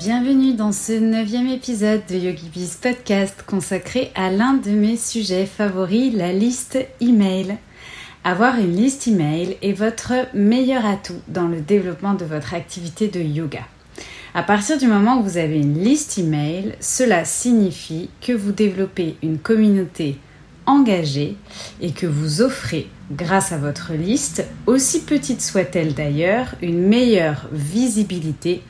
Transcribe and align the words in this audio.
Bienvenue 0.00 0.54
dans 0.54 0.72
ce 0.72 0.92
neuvième 0.92 1.48
épisode 1.48 2.00
de 2.08 2.14
YogiBiz 2.14 2.76
Podcast 2.76 3.44
consacré 3.46 4.10
à 4.14 4.30
l'un 4.30 4.54
de 4.54 4.70
mes 4.70 4.96
sujets 4.96 5.44
favoris, 5.44 6.14
la 6.14 6.32
liste 6.32 6.78
email. 7.02 7.58
Avoir 8.24 8.58
une 8.58 8.74
liste 8.74 9.08
email 9.08 9.58
est 9.60 9.74
votre 9.74 10.14
meilleur 10.32 10.86
atout 10.86 11.20
dans 11.28 11.48
le 11.48 11.60
développement 11.60 12.14
de 12.14 12.24
votre 12.24 12.54
activité 12.54 13.08
de 13.08 13.20
yoga. 13.20 13.60
À 14.32 14.42
partir 14.42 14.78
du 14.78 14.86
moment 14.86 15.20
où 15.20 15.22
vous 15.22 15.36
avez 15.36 15.58
une 15.58 15.78
liste 15.78 16.16
email, 16.16 16.76
cela 16.80 17.26
signifie 17.26 18.08
que 18.22 18.32
vous 18.32 18.52
développez 18.52 19.16
une 19.22 19.38
communauté 19.38 20.16
engagée 20.64 21.36
et 21.82 21.90
que 21.90 22.06
vous 22.06 22.40
offrez, 22.40 22.88
grâce 23.12 23.52
à 23.52 23.58
votre 23.58 23.92
liste, 23.92 24.46
aussi 24.66 25.02
petite 25.02 25.42
soit-elle 25.42 25.92
d'ailleurs, 25.92 26.54
une 26.62 26.88
meilleure 26.88 27.50
visibilité 27.52 28.62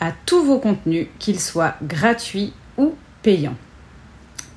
à 0.00 0.12
tous 0.26 0.42
vos 0.42 0.58
contenus, 0.58 1.08
qu'ils 1.18 1.40
soient 1.40 1.74
gratuits 1.82 2.52
ou 2.76 2.94
payants. 3.22 3.56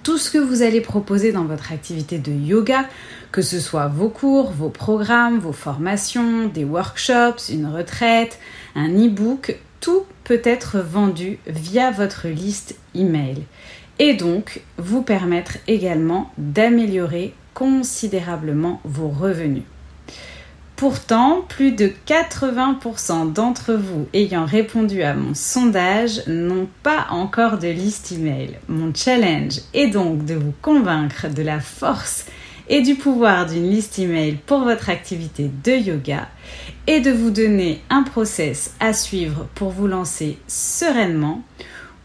Tout 0.04 0.18
ce 0.18 0.32
que 0.32 0.38
vous 0.38 0.62
allez 0.62 0.82
proposer 0.82 1.32
dans 1.32 1.46
votre 1.46 1.72
activité 1.72 2.18
de 2.18 2.32
yoga, 2.32 2.86
que 3.32 3.42
ce 3.42 3.60
soit 3.60 3.88
vos 3.88 4.10
cours, 4.10 4.52
vos 4.52 4.70
programmes, 4.70 5.40
vos 5.40 5.52
formations, 5.52 6.48
des 6.48 6.64
workshops, 6.64 7.50
une 7.50 7.68
retraite, 7.68 8.40
un 8.76 8.90
e-book, 8.90 9.58
tout 9.82 10.04
peut 10.24 10.42
être 10.44 10.80
vendu 10.80 11.40
via 11.48 11.92
votre 11.92 12.28
liste 12.28 12.76
email 12.96 13.44
et 14.00 14.14
donc 14.14 14.62
vous 14.78 15.02
permettre 15.02 15.58
également 15.68 16.32
d'améliorer 16.38 17.34
considérablement 17.54 18.80
vos 18.86 19.10
revenus. 19.10 19.64
Pourtant, 20.80 21.42
plus 21.42 21.74
de 21.74 21.92
80% 22.08 23.34
d'entre 23.34 23.74
vous 23.74 24.08
ayant 24.14 24.46
répondu 24.46 25.04
à 25.04 25.14
mon 25.14 25.34
sondage 25.34 26.26
n'ont 26.26 26.70
pas 26.84 27.08
encore 27.10 27.58
de 27.58 27.68
liste 27.68 28.14
email. 28.14 28.58
Mon 28.70 28.94
challenge 28.96 29.60
est 29.74 29.88
donc 29.88 30.24
de 30.24 30.36
vous 30.36 30.54
convaincre 30.62 31.28
de 31.28 31.42
la 31.42 31.60
force 31.60 32.28
et 32.70 32.82
du 32.82 32.96
pouvoir 32.96 33.46
d'une 33.46 33.70
liste 33.70 34.00
email 34.00 34.38
pour 34.46 34.60
votre 34.60 34.90
activité 34.90 35.52
de 35.66 35.74
yoga 35.74 36.30
et 36.88 37.02
de 37.02 37.12
vous 37.12 37.32
donner 37.32 37.82
un 37.90 38.04
process 38.04 38.74
à 38.80 38.94
suivre 38.94 39.50
pour 39.56 39.72
vous 39.72 39.88
lancer 39.88 40.38
sereinement 40.48 41.44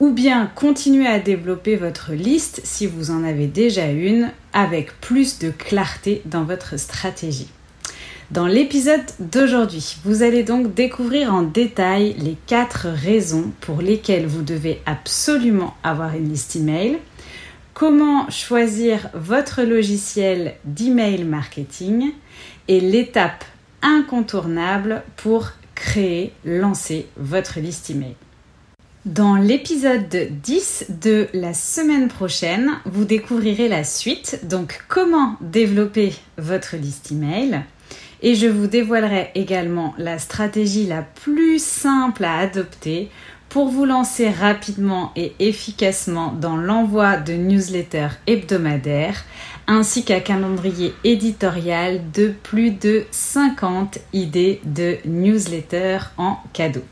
ou 0.01 0.11
bien 0.11 0.51
continuer 0.53 1.07
à 1.07 1.21
développer 1.21 1.77
votre 1.77 2.11
liste 2.11 2.61
si 2.65 2.89
vous 2.89 3.13
en 3.13 3.23
avez 3.23 3.47
déjà 3.47 3.87
une 3.93 4.33
avec 4.53 5.01
plus 5.01 5.39
de 5.39 5.51
clarté 5.51 6.23
dans 6.25 6.43
votre 6.43 6.77
stratégie. 6.77 7.51
Dans 8.31 8.47
l'épisode 8.47 9.05
d'aujourd'hui, 9.21 9.97
vous 10.05 10.23
allez 10.23 10.45
donc 10.45 10.73
découvrir 10.73 11.35
en 11.35 11.43
détail 11.43 12.15
les 12.19 12.37
quatre 12.47 12.87
raisons 12.89 13.53
pour 13.61 13.83
lesquelles 13.83 14.27
vous 14.27 14.43
devez 14.43 14.81
absolument 14.87 15.75
avoir 15.83 16.15
une 16.17 16.31
liste 16.31 16.57
email, 16.57 16.99
comment 17.75 18.31
choisir 18.31 19.11
votre 19.13 19.63
logiciel 19.63 20.55
d'email 20.65 21.25
marketing 21.25 22.13
et 22.67 22.81
l'étape 22.81 23.45
incontournable 23.83 25.03
pour 25.17 25.51
créer, 25.75 26.33
lancer 26.47 27.07
votre 27.19 27.61
liste 27.61 27.91
email. 27.91 28.15
Dans 29.05 29.37
l'épisode 29.37 30.31
10 30.43 30.87
de 31.03 31.29
la 31.35 31.53
semaine 31.53 32.09
prochaine, 32.09 32.71
vous 32.87 33.05
découvrirez 33.05 33.69
la 33.69 33.85
suite, 33.85 34.41
donc 34.45 34.83
comment 34.89 35.37
développer 35.43 36.15
votre 36.39 36.77
liste 36.77 37.13
email, 37.13 37.65
et 38.25 38.35
je 38.35 38.47
vous 38.47 38.67
dévoilerai 38.67 39.31
également 39.35 39.95
la 39.99 40.19
stratégie 40.19 40.87
la 40.87 41.03
plus 41.03 41.63
simple 41.63 42.25
à 42.25 42.39
adopter 42.39 43.11
pour 43.51 43.69
vous 43.69 43.85
lancer 43.85 44.31
rapidement 44.31 45.13
et 45.15 45.35
efficacement 45.39 46.33
dans 46.33 46.57
l'envoi 46.57 47.19
de 47.19 47.35
newsletters 47.35 48.17
hebdomadaires 48.27 49.25
ainsi 49.67 50.05
qu'un 50.05 50.21
calendrier 50.21 50.95
éditorial 51.05 52.01
de 52.13 52.33
plus 52.43 52.71
de 52.71 53.05
50 53.11 53.99
idées 54.15 54.61
de 54.65 54.97
newsletters 55.05 56.11
en 56.17 56.39
cadeau. 56.55 56.83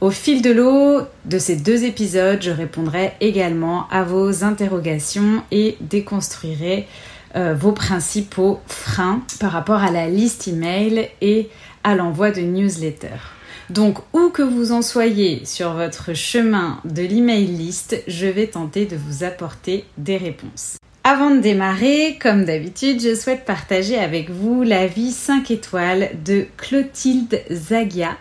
Au 0.00 0.10
fil 0.10 0.42
de 0.42 0.50
l'eau 0.50 1.00
de 1.24 1.38
ces 1.38 1.56
deux 1.56 1.84
épisodes, 1.84 2.42
je 2.42 2.50
répondrai 2.50 3.12
également 3.20 3.88
à 3.90 4.02
vos 4.02 4.44
interrogations 4.44 5.42
et 5.50 5.78
déconstruirai 5.80 6.86
euh, 7.36 7.54
vos 7.54 7.72
principaux 7.72 8.60
freins 8.66 9.22
par 9.40 9.52
rapport 9.52 9.82
à 9.82 9.90
la 9.90 10.08
liste 10.08 10.48
email 10.48 11.10
et 11.20 11.48
à 11.84 11.94
l'envoi 11.94 12.30
de 12.30 12.40
newsletters. 12.40 13.32
Donc, 13.70 13.98
où 14.12 14.28
que 14.28 14.42
vous 14.42 14.72
en 14.72 14.82
soyez 14.82 15.44
sur 15.44 15.72
votre 15.72 16.14
chemin 16.14 16.80
de 16.84 17.02
l'email 17.02 17.46
list, 17.46 18.02
je 18.06 18.26
vais 18.26 18.46
tenter 18.46 18.86
de 18.86 18.96
vous 18.96 19.24
apporter 19.24 19.84
des 19.98 20.16
réponses. 20.16 20.76
Avant 21.02 21.30
de 21.30 21.40
démarrer, 21.40 22.18
comme 22.20 22.44
d'habitude, 22.44 23.00
je 23.00 23.14
souhaite 23.14 23.44
partager 23.44 23.96
avec 23.96 24.30
vous 24.30 24.62
la 24.62 24.86
vie 24.86 25.12
5 25.12 25.50
étoiles 25.50 26.10
de 26.24 26.46
Clotilde 26.56 27.40
Zagia 27.50 28.16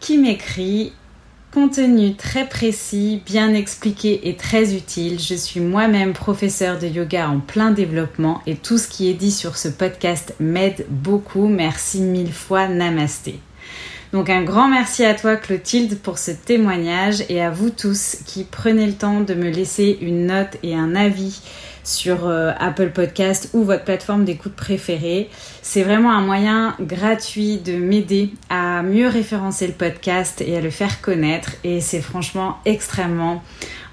qui 0.00 0.18
m'écrit 0.18 0.92
Contenu 1.56 2.14
très 2.14 2.46
précis, 2.46 3.22
bien 3.24 3.54
expliqué 3.54 4.28
et 4.28 4.36
très 4.36 4.74
utile. 4.74 5.18
Je 5.18 5.34
suis 5.34 5.60
moi-même 5.60 6.12
professeur 6.12 6.78
de 6.78 6.86
yoga 6.86 7.30
en 7.30 7.40
plein 7.40 7.70
développement 7.70 8.42
et 8.46 8.56
tout 8.56 8.76
ce 8.76 8.86
qui 8.86 9.08
est 9.08 9.14
dit 9.14 9.32
sur 9.32 9.56
ce 9.56 9.68
podcast 9.68 10.34
m'aide 10.38 10.84
beaucoup. 10.90 11.48
Merci 11.48 12.02
mille 12.02 12.34
fois. 12.34 12.68
Namasté. 12.68 13.40
Donc 14.12 14.28
un 14.28 14.42
grand 14.42 14.68
merci 14.68 15.02
à 15.02 15.14
toi 15.14 15.36
Clotilde 15.36 15.98
pour 15.98 16.18
ce 16.18 16.30
témoignage 16.30 17.24
et 17.30 17.40
à 17.40 17.48
vous 17.48 17.70
tous 17.70 18.18
qui 18.26 18.44
prenez 18.44 18.86
le 18.86 18.92
temps 18.92 19.22
de 19.22 19.32
me 19.32 19.48
laisser 19.48 19.96
une 20.02 20.26
note 20.26 20.58
et 20.62 20.74
un 20.74 20.94
avis 20.94 21.40
sur 21.86 22.26
euh, 22.26 22.52
Apple 22.58 22.90
Podcast 22.90 23.50
ou 23.54 23.62
votre 23.62 23.84
plateforme 23.84 24.24
d'écoute 24.24 24.54
préférée. 24.54 25.30
C'est 25.62 25.82
vraiment 25.82 26.12
un 26.12 26.20
moyen 26.20 26.74
gratuit 26.80 27.58
de 27.58 27.76
m'aider 27.76 28.30
à 28.50 28.82
mieux 28.82 29.08
référencer 29.08 29.66
le 29.66 29.72
podcast 29.72 30.40
et 30.40 30.56
à 30.56 30.60
le 30.60 30.70
faire 30.70 31.00
connaître 31.00 31.52
et 31.64 31.80
c'est 31.80 32.00
franchement 32.00 32.58
extrêmement 32.64 33.42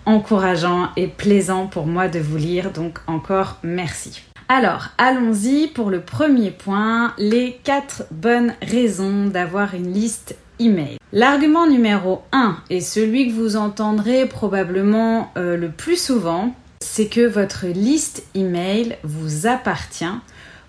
encourageant 0.06 0.90
et 0.98 1.08
plaisant 1.08 1.68
pour 1.68 1.86
moi 1.86 2.08
de 2.08 2.20
vous 2.20 2.38
lire. 2.38 2.72
Donc 2.72 3.00
encore 3.08 3.58
merci. 3.64 4.24
Alors, 4.50 4.90
allons-y 4.98 5.68
pour 5.68 5.90
le 5.90 6.02
premier 6.02 6.52
point, 6.52 7.14
les 7.18 7.60
4 7.64 8.08
bonnes 8.12 8.54
raisons 8.62 9.28
d'avoir 9.28 9.74
une 9.74 9.94
liste 9.94 10.36
email. 10.60 10.98
L'argument 11.12 11.68
numéro 11.68 12.24
1 12.31 12.58
est 12.70 12.81
celui 12.81 13.28
que 13.28 13.34
vous 13.34 13.56
entendrez 13.56 14.25
probablement 14.25 15.31
euh, 15.38 15.58
le 15.58 15.70
plus 15.70 16.02
souvent, 16.02 16.54
c'est 16.84 17.08
que 17.08 17.26
votre 17.26 17.66
liste 17.68 18.24
email 18.36 18.98
vous 19.04 19.48
appartient, 19.48 20.06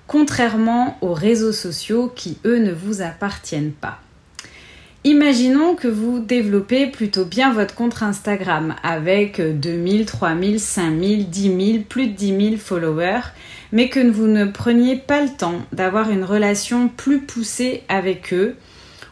contrairement 0.07 0.97
aux 1.01 1.13
réseaux 1.13 1.53
sociaux 1.53 2.13
qui, 2.15 2.39
eux, 2.45 2.59
ne 2.59 2.73
vous 2.73 3.03
appartiennent 3.03 3.73
pas. 3.73 3.99
Imaginons 5.07 5.75
que 5.75 5.89
vous 5.89 6.19
développez 6.19 6.87
plutôt 6.87 7.27
bien 7.27 7.53
votre 7.53 7.75
compte 7.75 8.03
Instagram 8.03 8.75
avec 8.83 9.39
2000, 9.41 10.07
3000, 10.07 10.61
5000, 10.61 11.29
10 11.29 11.73
000, 11.73 11.85
plus 11.87 12.07
de 12.07 12.13
10 12.13 12.49
000 12.51 12.57
followers, 12.57 13.21
mais 13.73 13.91
que 13.91 14.01
vous 14.01 14.27
ne 14.27 14.47
preniez 14.47 14.97
pas 14.97 15.21
le 15.21 15.29
temps 15.29 15.61
d'avoir 15.73 16.09
une 16.11 16.25
relation 16.25 16.89
plus 16.89 17.21
poussée 17.21 17.83
avec 17.89 18.33
eux 18.33 18.57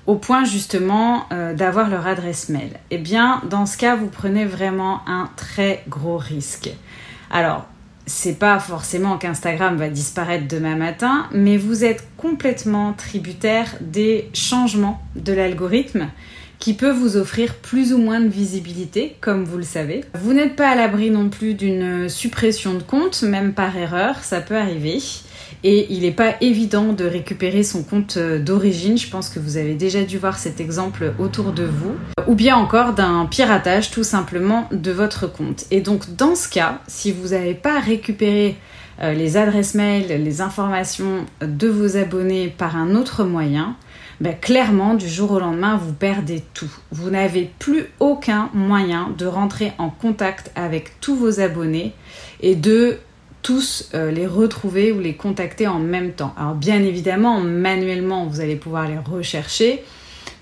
au 0.07 0.17
point 0.17 0.45
justement 0.45 1.27
euh, 1.33 1.55
d'avoir 1.55 1.89
leur 1.89 2.07
adresse 2.07 2.49
mail. 2.49 2.71
Eh 2.91 2.99
bien, 2.99 3.43
dans 3.49 3.67
ce 3.67 3.77
cas, 3.77 3.95
vous 3.95 4.09
prenez 4.09 4.45
vraiment 4.45 5.01
un 5.07 5.31
très 5.37 5.85
gros 5.89 6.17
risque. 6.17 6.71
Alors, 7.33 7.67
c'est 8.05 8.39
pas 8.39 8.59
forcément 8.59 9.17
qu'Instagram 9.17 9.77
va 9.77 9.89
disparaître 9.89 10.47
demain 10.47 10.77
matin, 10.77 11.27
mais 11.33 11.57
vous 11.57 11.83
êtes 11.83 12.07
complètement 12.17 12.93
tributaire 12.93 13.75
des 13.81 14.29
changements 14.35 15.01
de 15.17 15.33
l'algorithme 15.33 16.09
qui 16.63 16.75
peut 16.75 16.93
vous 16.93 17.17
offrir 17.17 17.57
plus 17.57 17.93
ou 17.93 17.99
moins 17.99 18.21
de 18.21 18.29
visibilité, 18.29 19.17
comme 19.21 19.43
vous 19.43 19.57
le 19.57 19.65
savez. 19.65 20.05
Vous 20.15 20.33
n'êtes 20.33 20.55
pas 20.55 20.69
à 20.69 20.77
l'abri 20.77 21.11
non 21.11 21.29
plus 21.29 21.55
d'une 21.55 22.09
suppression 22.09 22.75
de 22.75 22.83
compte, 22.85 23.25
même 23.25 23.53
par 23.53 23.77
erreur, 23.77 24.23
ça 24.23 24.41
peut 24.41 24.57
arriver. 24.57 24.99
Et 25.65 25.93
il 25.93 26.03
n'est 26.03 26.13
pas 26.13 26.37
évident 26.41 26.93
de 26.93 27.05
récupérer 27.05 27.65
son 27.65 27.83
compte 27.83 28.17
euh, 28.17 28.39
d'origine. 28.39 28.97
Je 28.97 29.11
pense 29.11 29.29
que 29.29 29.41
vous 29.41 29.57
avez 29.57 29.75
déjà 29.75 30.05
dû 30.05 30.19
voir 30.19 30.39
cet 30.39 30.61
exemple 30.61 31.15
autour 31.19 31.53
de 31.53 31.65
vous. 31.65 31.97
Ou 32.29 32.37
bien 32.37 32.55
encore 32.55 32.93
d'un 32.93 33.27
piratage 33.27 33.91
tout 33.91 34.05
simplement 34.05 34.69
de 34.71 34.93
votre 34.93 35.27
compte. 35.27 35.65
Et 35.73 35.81
donc 35.81 36.15
dans 36.15 36.37
ce 36.37 36.49
cas, 36.49 36.81
si 36.87 37.11
vous 37.11 37.31
n'avez 37.31 37.55
pas 37.55 37.81
récupéré 37.81 38.57
euh, 39.01 39.15
les 39.15 39.37
adresses 39.37 39.75
mail, 39.75 40.07
les 40.23 40.41
informations 40.41 41.27
de 41.41 41.67
vos 41.67 41.97
abonnés 41.97 42.55
par 42.57 42.77
un 42.77 42.95
autre 42.95 43.25
moyen, 43.25 43.75
ben, 44.23 44.37
clairement, 44.41 44.95
du 44.95 45.09
jour 45.09 45.33
au 45.33 45.41
lendemain, 45.41 45.77
vous 45.77 45.93
perdez 45.93 46.45
tout. 46.55 46.71
Vous 46.93 47.11
n'avez 47.11 47.51
plus 47.59 47.87
aucun 47.99 48.51
moyen 48.55 49.13
de 49.19 49.27
rentrer 49.27 49.73
en 49.79 49.91
contact 49.91 50.53
avec 50.55 51.01
tous 51.01 51.17
vos 51.17 51.41
abonnés 51.41 51.93
et 52.41 52.55
de 52.55 52.99
tous 53.43 53.91
euh, 53.95 54.13
les 54.13 54.29
retrouver 54.29 54.93
ou 54.93 55.01
les 55.01 55.17
contacter 55.17 55.67
en 55.67 55.81
même 55.81 56.13
temps. 56.13 56.35
Alors 56.39 56.55
bien 56.55 56.85
évidemment, 56.85 57.41
manuellement, 57.41 58.27
vous 58.27 58.41
allez 58.41 58.55
pouvoir 58.55 58.87
les 58.87 58.97
rechercher. 58.97 59.83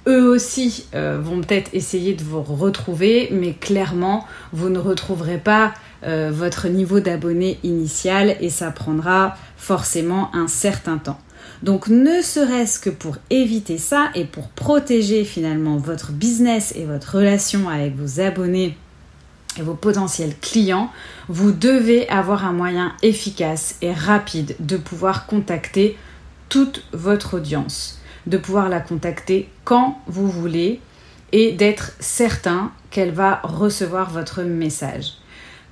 Eux 0.06 0.28
aussi 0.28 0.84
euh, 0.94 1.18
vont 1.18 1.40
peut-être 1.40 1.70
essayer 1.72 2.12
de 2.12 2.22
vous 2.22 2.42
retrouver, 2.42 3.30
mais 3.32 3.54
clairement, 3.54 4.26
vous 4.52 4.68
ne 4.68 4.78
retrouverez 4.78 5.38
pas 5.38 5.72
euh, 6.04 6.30
votre 6.30 6.68
niveau 6.68 7.00
d'abonné 7.00 7.58
initial 7.62 8.36
et 8.42 8.50
ça 8.50 8.72
prendra 8.72 9.38
forcément 9.56 10.28
un 10.34 10.48
certain 10.48 10.98
temps. 10.98 11.18
Donc 11.62 11.88
ne 11.88 12.22
serait-ce 12.22 12.80
que 12.80 12.90
pour 12.90 13.16
éviter 13.28 13.76
ça 13.76 14.10
et 14.14 14.24
pour 14.24 14.48
protéger 14.48 15.24
finalement 15.24 15.76
votre 15.76 16.12
business 16.12 16.72
et 16.74 16.84
votre 16.84 17.16
relation 17.16 17.68
avec 17.68 17.94
vos 17.96 18.20
abonnés 18.20 18.76
et 19.58 19.62
vos 19.62 19.74
potentiels 19.74 20.34
clients, 20.40 20.90
vous 21.28 21.52
devez 21.52 22.08
avoir 22.08 22.46
un 22.46 22.52
moyen 22.52 22.94
efficace 23.02 23.76
et 23.82 23.92
rapide 23.92 24.56
de 24.60 24.76
pouvoir 24.76 25.26
contacter 25.26 25.98
toute 26.48 26.82
votre 26.92 27.36
audience, 27.36 28.00
de 28.26 28.38
pouvoir 28.38 28.68
la 28.68 28.80
contacter 28.80 29.48
quand 29.64 30.00
vous 30.06 30.30
voulez 30.30 30.80
et 31.32 31.52
d'être 31.52 31.92
certain 32.00 32.72
qu'elle 32.90 33.12
va 33.12 33.40
recevoir 33.44 34.10
votre 34.10 34.42
message. 34.42 35.19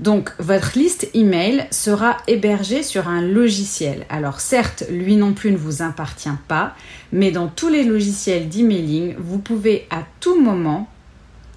Donc 0.01 0.33
votre 0.39 0.79
liste 0.79 1.09
email 1.15 1.67
sera 1.71 2.19
hébergée 2.29 2.83
sur 2.83 3.09
un 3.09 3.21
logiciel. 3.21 4.07
Alors 4.09 4.41
certes, 4.41 4.85
lui 4.91 5.17
non 5.17 5.33
plus 5.33 5.51
ne 5.51 5.57
vous 5.57 5.83
appartient 5.83 6.29
pas, 6.47 6.75
mais 7.13 7.33
dans 7.33 7.49
tous 7.49 7.69
les 7.69 7.83
logiciels 7.83 8.49
d'emailing, 8.49 9.17
vous 9.19 9.39
pouvez 9.39 9.87
à 9.91 10.05
tout 10.21 10.41
moment 10.41 10.89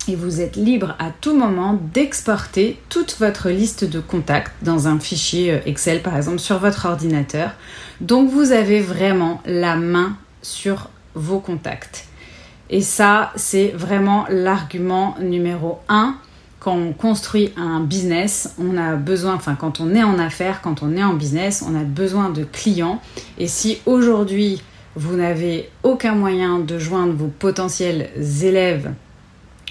et 0.07 0.15
vous 0.15 0.41
êtes 0.41 0.55
libre 0.55 0.95
à 0.97 1.11
tout 1.11 1.37
moment 1.37 1.79
d'exporter 1.93 2.79
toute 2.89 3.17
votre 3.19 3.49
liste 3.49 3.83
de 3.83 3.99
contacts 3.99 4.51
dans 4.63 4.87
un 4.87 4.99
fichier 4.99 5.53
euh, 5.53 5.59
Excel 5.67 6.01
par 6.01 6.17
exemple 6.17 6.39
sur 6.39 6.57
votre 6.57 6.87
ordinateur. 6.87 7.51
Donc 7.99 8.29
vous 8.31 8.51
avez 8.51 8.81
vraiment 8.81 9.41
la 9.45 9.75
main 9.75 10.17
sur 10.41 10.89
vos 11.13 11.39
contacts. 11.39 12.05
Et 12.71 12.81
ça, 12.81 13.31
c'est 13.35 13.67
vraiment 13.75 14.25
l'argument 14.29 15.15
numéro 15.19 15.79
1 15.89 16.15
quand 16.61 16.75
on 16.75 16.93
construit 16.93 17.51
un 17.57 17.79
business, 17.79 18.53
on 18.59 18.77
a 18.77 18.95
besoin, 18.95 19.33
enfin 19.33 19.55
quand 19.55 19.81
on 19.81 19.95
est 19.95 20.03
en 20.03 20.19
affaires, 20.19 20.61
quand 20.61 20.83
on 20.83 20.95
est 20.95 21.03
en 21.03 21.15
business, 21.15 21.65
on 21.67 21.75
a 21.75 21.83
besoin 21.83 22.29
de 22.29 22.43
clients. 22.43 23.01
Et 23.39 23.47
si 23.47 23.79
aujourd'hui 23.87 24.61
vous 24.95 25.15
n'avez 25.15 25.71
aucun 25.81 26.13
moyen 26.13 26.59
de 26.59 26.77
joindre 26.77 27.13
vos 27.13 27.29
potentiels 27.29 28.11
élèves 28.43 28.93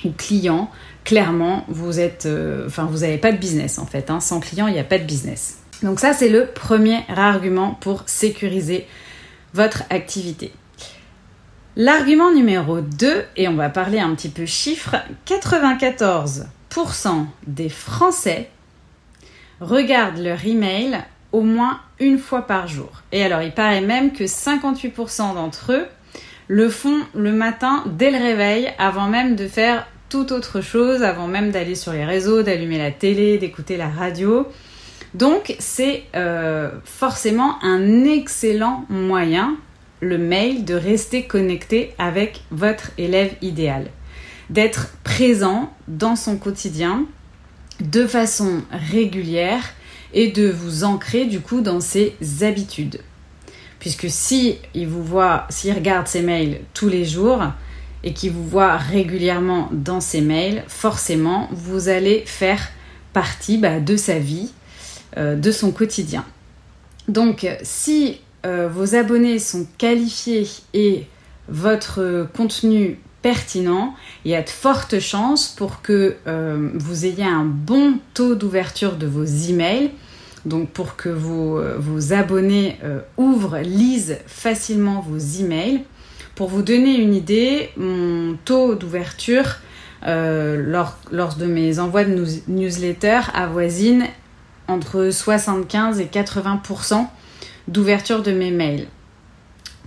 ou 0.05 0.11
clients, 0.11 0.69
clairement 1.05 1.65
vous 1.69 2.01
êtes, 2.01 2.27
euh, 2.27 2.67
enfin 2.67 2.87
vous 2.91 2.99
n'avez 2.99 3.19
pas 3.19 3.31
de 3.31 3.39
business 3.39 3.79
en 3.79 3.87
fait. 3.87 4.11
Hein. 4.11 4.19
Sans 4.19 4.41
clients, 4.41 4.67
il 4.67 4.73
n'y 4.75 4.81
a 4.81 4.85
pas 4.85 4.99
de 4.99 5.05
business. 5.05 5.59
Donc 5.85 6.01
ça 6.01 6.13
c'est 6.13 6.29
le 6.29 6.47
premier 6.47 7.05
argument 7.09 7.79
pour 7.81 8.03
sécuriser 8.07 8.89
votre 9.55 9.85
activité. 9.91 10.53
L'argument 11.77 12.33
numéro 12.33 12.81
2, 12.81 13.23
et 13.37 13.47
on 13.47 13.55
va 13.55 13.69
parler 13.69 14.01
un 14.01 14.13
petit 14.17 14.29
peu 14.29 14.45
chiffres, 14.45 14.97
94 15.27 16.47
des 17.47 17.69
Français 17.69 18.49
regardent 19.61 20.19
leur 20.19 20.45
email 20.47 20.99
au 21.33 21.43
moins 21.43 21.81
une 21.99 22.19
fois 22.19 22.43
par 22.43 22.67
jour. 22.67 23.03
Et 23.13 23.23
alors, 23.23 23.43
il 23.43 23.53
paraît 23.53 23.81
même 23.81 24.13
que 24.13 24.25
58% 24.25 25.35
d'entre 25.35 25.73
eux 25.73 25.87
le 26.49 26.69
font 26.69 27.01
le 27.15 27.33
matin 27.33 27.85
dès 27.87 28.11
le 28.11 28.19
réveil, 28.19 28.71
avant 28.79 29.07
même 29.07 29.37
de 29.37 29.47
faire 29.47 29.87
toute 30.09 30.33
autre 30.33 30.61
chose, 30.61 31.05
avant 31.05 31.29
même 31.29 31.53
d'aller 31.53 31.77
sur 31.77 31.93
les 31.93 32.05
réseaux, 32.05 32.43
d'allumer 32.43 32.79
la 32.79 32.91
télé, 32.91 33.39
d'écouter 33.39 33.77
la 33.77 33.89
radio. 33.89 34.49
Donc, 35.15 35.55
c'est 35.61 36.05
euh, 36.17 36.71
forcément 36.85 37.63
un 37.63 38.05
excellent 38.05 38.85
moyen, 38.89 39.57
le 40.01 40.19
mail, 40.19 40.65
de 40.65 40.75
rester 40.75 41.25
connecté 41.27 41.95
avec 41.99 42.43
votre 42.51 42.91
élève 42.99 43.35
idéal 43.43 43.87
d'être 44.51 44.91
présent 45.05 45.73
dans 45.89 46.17
son 46.17 46.37
quotidien 46.37 47.07
de 47.81 48.07
façon 48.07 48.63
régulière 48.71 49.65
et 50.13 50.29
de 50.29 50.51
vous 50.51 50.85
ancrer 50.85 51.25
du 51.25 51.41
coup 51.41 51.61
dans 51.61 51.81
ses 51.81 52.17
habitudes. 52.43 53.01
Puisque 53.79 54.11
si 54.11 54.59
il 54.75 54.89
vous 54.89 55.03
voit, 55.03 55.47
s'il 55.49 55.73
regarde 55.73 56.07
ses 56.07 56.21
mails 56.21 56.61
tous 56.75 56.89
les 56.89 57.05
jours 57.05 57.43
et 58.03 58.13
qu'il 58.13 58.33
vous 58.33 58.47
voit 58.47 58.77
régulièrement 58.77 59.69
dans 59.73 60.01
ses 60.01 60.21
mails, 60.21 60.65
forcément 60.69 61.49
vous 61.53 61.89
allez 61.89 62.25
faire 62.27 62.71
partie 63.13 63.57
bah, 63.57 63.81
de 63.81 63.97
sa 63.97 64.19
vie, 64.19 64.53
euh, 65.17 65.37
de 65.37 65.51
son 65.53 65.71
quotidien. 65.71 66.25
Donc 67.09 67.47
si 67.63 68.21
euh, 68.45 68.69
vos 68.69 68.95
abonnés 68.95 69.39
sont 69.39 69.67
qualifiés 69.79 70.47
et 70.75 71.07
votre 71.49 72.29
contenu 72.35 72.99
pertinent, 73.23 73.95
il 74.25 74.31
y 74.31 74.35
a 74.35 74.43
de 74.43 74.49
fortes 74.49 74.99
chances 74.99 75.49
pour 75.49 75.83
que 75.83 76.17
euh, 76.27 76.71
vous 76.75 77.05
ayez 77.05 77.25
un 77.25 77.45
bon 77.45 77.99
taux 78.15 78.35
d'ouverture 78.35 78.97
de 78.97 79.07
vos 79.07 79.25
emails. 79.25 79.91
Donc 80.47 80.71
pour 80.71 80.97
que 80.97 81.11
vos, 81.11 81.59
euh, 81.59 81.77
vos 81.79 82.13
abonnés 82.15 82.79
euh, 82.83 83.01
ouvrent, 83.19 83.59
lisent 83.59 84.19
facilement 84.27 85.01
vos 85.01 85.19
emails. 85.19 85.85
Pour 86.35 86.49
vous 86.49 86.63
donner 86.63 86.97
une 86.97 87.15
idée, 87.15 87.71
mon 87.77 88.37
taux 88.45 88.75
d'ouverture 88.75 89.57
lors, 90.07 90.97
lors, 91.11 91.35
de 91.35 91.45
mes 91.45 91.79
envois 91.79 92.05
de 92.05 92.25
newsletter 92.49 93.21
avoisine 93.35 94.07
entre 94.67 95.11
75 95.11 96.01
et 96.01 96.07
80% 96.07 97.07
d'ouverture 97.69 98.23
de 98.23 98.33
mes 98.33 98.51
mails. 98.51 98.87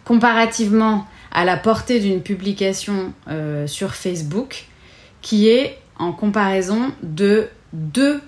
Comparativement 0.06 1.07
à 1.33 1.45
la 1.45 1.57
portée 1.57 1.99
d'une 1.99 2.21
publication 2.21 3.13
euh, 3.28 3.68
sur 3.68 3.95
Facebook 3.95 4.66
qui 5.21 5.49
est 5.49 5.80
en 5.97 6.13
comparaison 6.13 6.92
de 7.02 7.47
2%. 7.75 8.19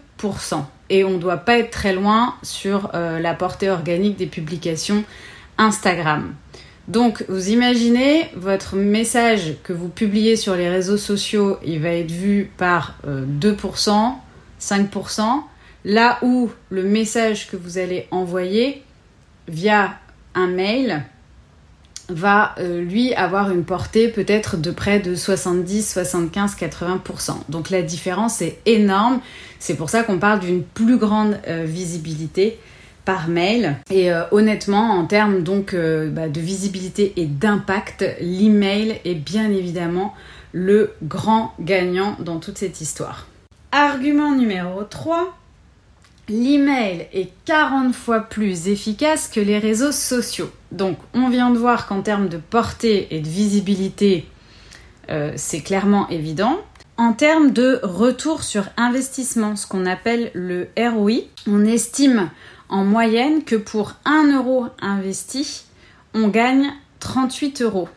Et 0.89 1.03
on 1.03 1.11
ne 1.11 1.17
doit 1.17 1.37
pas 1.37 1.59
être 1.59 1.71
très 1.71 1.93
loin 1.93 2.35
sur 2.43 2.91
euh, 2.93 3.19
la 3.19 3.33
portée 3.33 3.69
organique 3.69 4.17
des 4.17 4.25
publications 4.25 5.03
Instagram. 5.57 6.33
Donc 6.87 7.25
vous 7.29 7.49
imaginez 7.49 8.29
votre 8.35 8.75
message 8.75 9.55
que 9.63 9.73
vous 9.73 9.89
publiez 9.89 10.35
sur 10.35 10.55
les 10.55 10.69
réseaux 10.69 10.97
sociaux, 10.97 11.57
il 11.65 11.79
va 11.81 11.89
être 11.89 12.11
vu 12.11 12.51
par 12.57 12.97
2%, 13.07 13.89
euh, 13.89 14.11
5%, 14.59 15.41
là 15.83 16.19
où 16.21 16.51
le 16.69 16.83
message 16.83 17.49
que 17.49 17.57
vous 17.57 17.79
allez 17.79 18.07
envoyer 18.11 18.83
via 19.47 19.95
un 20.35 20.47
mail 20.47 21.03
va 22.09 22.55
euh, 22.59 22.81
lui 22.81 23.13
avoir 23.13 23.51
une 23.51 23.63
portée 23.63 24.07
peut-être 24.07 24.57
de 24.57 24.71
près 24.71 24.99
de 24.99 25.15
70, 25.15 25.93
75, 25.93 26.55
80%. 26.55 27.31
Donc 27.49 27.69
la 27.69 27.81
différence 27.81 28.41
est 28.41 28.59
énorme. 28.65 29.19
C'est 29.59 29.75
pour 29.75 29.89
ça 29.89 30.03
qu'on 30.03 30.19
parle 30.19 30.39
d'une 30.39 30.63
plus 30.63 30.97
grande 30.97 31.39
euh, 31.47 31.63
visibilité 31.65 32.59
par 33.05 33.27
mail. 33.27 33.77
Et 33.89 34.11
euh, 34.11 34.23
honnêtement, 34.31 34.91
en 34.91 35.05
termes 35.05 35.43
donc 35.43 35.75
bah, 35.75 36.27
de 36.27 36.39
visibilité 36.39 37.13
et 37.17 37.25
d'impact, 37.25 38.05
l'email 38.19 38.99
est 39.05 39.15
bien 39.15 39.51
évidemment 39.51 40.13
le 40.51 40.93
grand 41.03 41.53
gagnant 41.59 42.15
dans 42.19 42.39
toute 42.39 42.57
cette 42.57 42.81
histoire. 42.81 43.27
Argument 43.71 44.33
numéro 44.33 44.83
3, 44.83 45.35
L'email 46.27 47.07
est 47.13 47.29
40 47.45 47.93
fois 47.93 48.21
plus 48.21 48.67
efficace 48.67 49.27
que 49.27 49.39
les 49.39 49.59
réseaux 49.59 49.91
sociaux. 49.91 50.49
Donc 50.71 50.97
on 51.13 51.29
vient 51.29 51.51
de 51.51 51.57
voir 51.57 51.87
qu'en 51.87 52.01
termes 52.01 52.29
de 52.29 52.37
portée 52.37 53.07
et 53.11 53.19
de 53.19 53.27
visibilité, 53.27 54.27
euh, 55.09 55.33
c'est 55.35 55.61
clairement 55.61 56.09
évident. 56.09 56.57
En 56.97 57.13
termes 57.13 57.51
de 57.51 57.79
retour 57.83 58.43
sur 58.43 58.65
investissement, 58.77 59.55
ce 59.55 59.67
qu'on 59.67 59.85
appelle 59.85 60.31
le 60.33 60.69
ROI, 60.77 61.25
on 61.47 61.63
estime 61.65 62.29
en 62.69 62.83
moyenne 62.83 63.43
que 63.43 63.55
pour 63.55 63.93
1 64.05 64.35
euro 64.35 64.67
investi, 64.81 65.65
on 66.13 66.29
gagne 66.29 66.71
38 66.99 67.61
euros. 67.61 67.89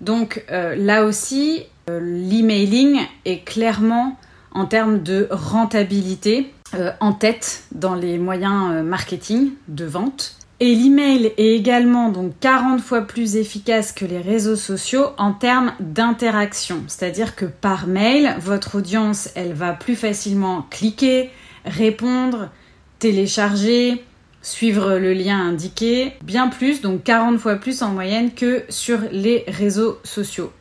Donc 0.00 0.44
euh, 0.50 0.76
là 0.76 1.04
aussi, 1.04 1.64
Euh, 1.90 2.00
l'emailing 2.00 3.00
est 3.26 3.44
clairement 3.44 4.18
en 4.52 4.64
termes 4.64 5.02
de 5.02 5.28
rentabilité 5.30 6.53
en 7.00 7.12
tête 7.12 7.64
dans 7.72 7.94
les 7.94 8.18
moyens 8.18 8.72
euh, 8.72 8.82
marketing 8.82 9.52
de 9.68 9.84
vente. 9.84 10.36
Et 10.60 10.74
l'email 10.74 11.32
est 11.36 11.54
également 11.54 12.10
donc 12.10 12.32
40 12.40 12.80
fois 12.80 13.02
plus 13.02 13.36
efficace 13.36 13.92
que 13.92 14.04
les 14.04 14.20
réseaux 14.20 14.56
sociaux 14.56 15.08
en 15.18 15.32
termes 15.32 15.72
d'interaction. 15.80 16.84
C'est-à-dire 16.86 17.34
que 17.34 17.44
par 17.44 17.86
mail, 17.86 18.36
votre 18.40 18.76
audience, 18.76 19.30
elle 19.34 19.52
va 19.52 19.72
plus 19.72 19.96
facilement 19.96 20.64
cliquer, 20.70 21.30
répondre, 21.64 22.50
télécharger, 22.98 24.04
suivre 24.42 24.96
le 24.96 25.12
lien 25.12 25.38
indiqué, 25.38 26.12
bien 26.22 26.48
plus, 26.48 26.80
donc 26.80 27.02
40 27.02 27.38
fois 27.38 27.56
plus 27.56 27.82
en 27.82 27.90
moyenne 27.90 28.32
que 28.32 28.62
sur 28.68 29.00
les 29.10 29.44
réseaux 29.48 29.98
sociaux. 30.04 30.52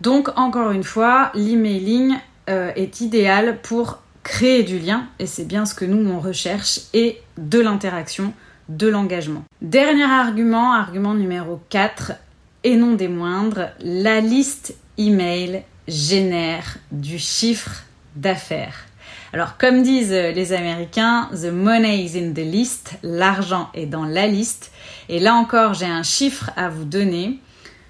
Donc 0.00 0.28
encore 0.36 0.72
une 0.72 0.84
fois, 0.84 1.30
l'emailing 1.34 2.16
euh, 2.50 2.72
est 2.74 3.00
idéal 3.00 3.60
pour 3.62 4.00
créer 4.26 4.64
du 4.64 4.80
lien, 4.80 5.06
et 5.20 5.26
c'est 5.26 5.44
bien 5.44 5.64
ce 5.64 5.74
que 5.74 5.84
nous 5.84 6.10
on 6.10 6.18
recherche, 6.18 6.80
et 6.92 7.22
de 7.38 7.60
l'interaction, 7.60 8.34
de 8.68 8.88
l'engagement. 8.88 9.44
Dernier 9.62 10.02
argument, 10.02 10.72
argument 10.72 11.14
numéro 11.14 11.60
4, 11.70 12.12
et 12.64 12.76
non 12.76 12.94
des 12.94 13.06
moindres, 13.06 13.68
la 13.78 14.20
liste 14.20 14.74
email 14.98 15.62
génère 15.86 16.78
du 16.90 17.20
chiffre 17.20 17.84
d'affaires. 18.16 18.86
Alors 19.32 19.58
comme 19.58 19.84
disent 19.84 20.10
les 20.10 20.52
Américains, 20.52 21.30
the 21.32 21.52
money 21.52 22.02
is 22.02 22.18
in 22.18 22.32
the 22.32 22.38
list, 22.38 22.94
l'argent 23.04 23.70
est 23.74 23.86
dans 23.86 24.04
la 24.04 24.26
liste. 24.26 24.72
Et 25.08 25.20
là 25.20 25.34
encore, 25.34 25.74
j'ai 25.74 25.86
un 25.86 26.02
chiffre 26.02 26.50
à 26.56 26.68
vous 26.68 26.84
donner. 26.84 27.38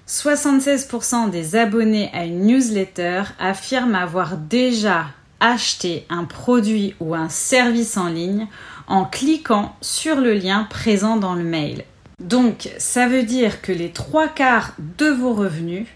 76% 0.07 1.31
des 1.31 1.55
abonnés 1.55 2.11
à 2.13 2.25
une 2.25 2.45
newsletter 2.45 3.23
affirment 3.39 3.95
avoir 3.95 4.37
déjà 4.37 5.07
acheté 5.39 6.05
un 6.09 6.23
produit 6.25 6.95
ou 6.99 7.15
un 7.15 7.29
service 7.29 7.97
en 7.97 8.07
ligne 8.07 8.47
en 8.87 9.05
cliquant 9.05 9.75
sur 9.81 10.15
le 10.17 10.33
lien 10.33 10.65
présent 10.69 11.17
dans 11.17 11.35
le 11.35 11.43
mail. 11.43 11.83
Donc 12.19 12.69
ça 12.77 13.07
veut 13.07 13.23
dire 13.23 13.61
que 13.61 13.71
les 13.71 13.91
trois 13.91 14.27
quarts 14.27 14.73
de 14.97 15.07
vos 15.07 15.33
revenus 15.33 15.87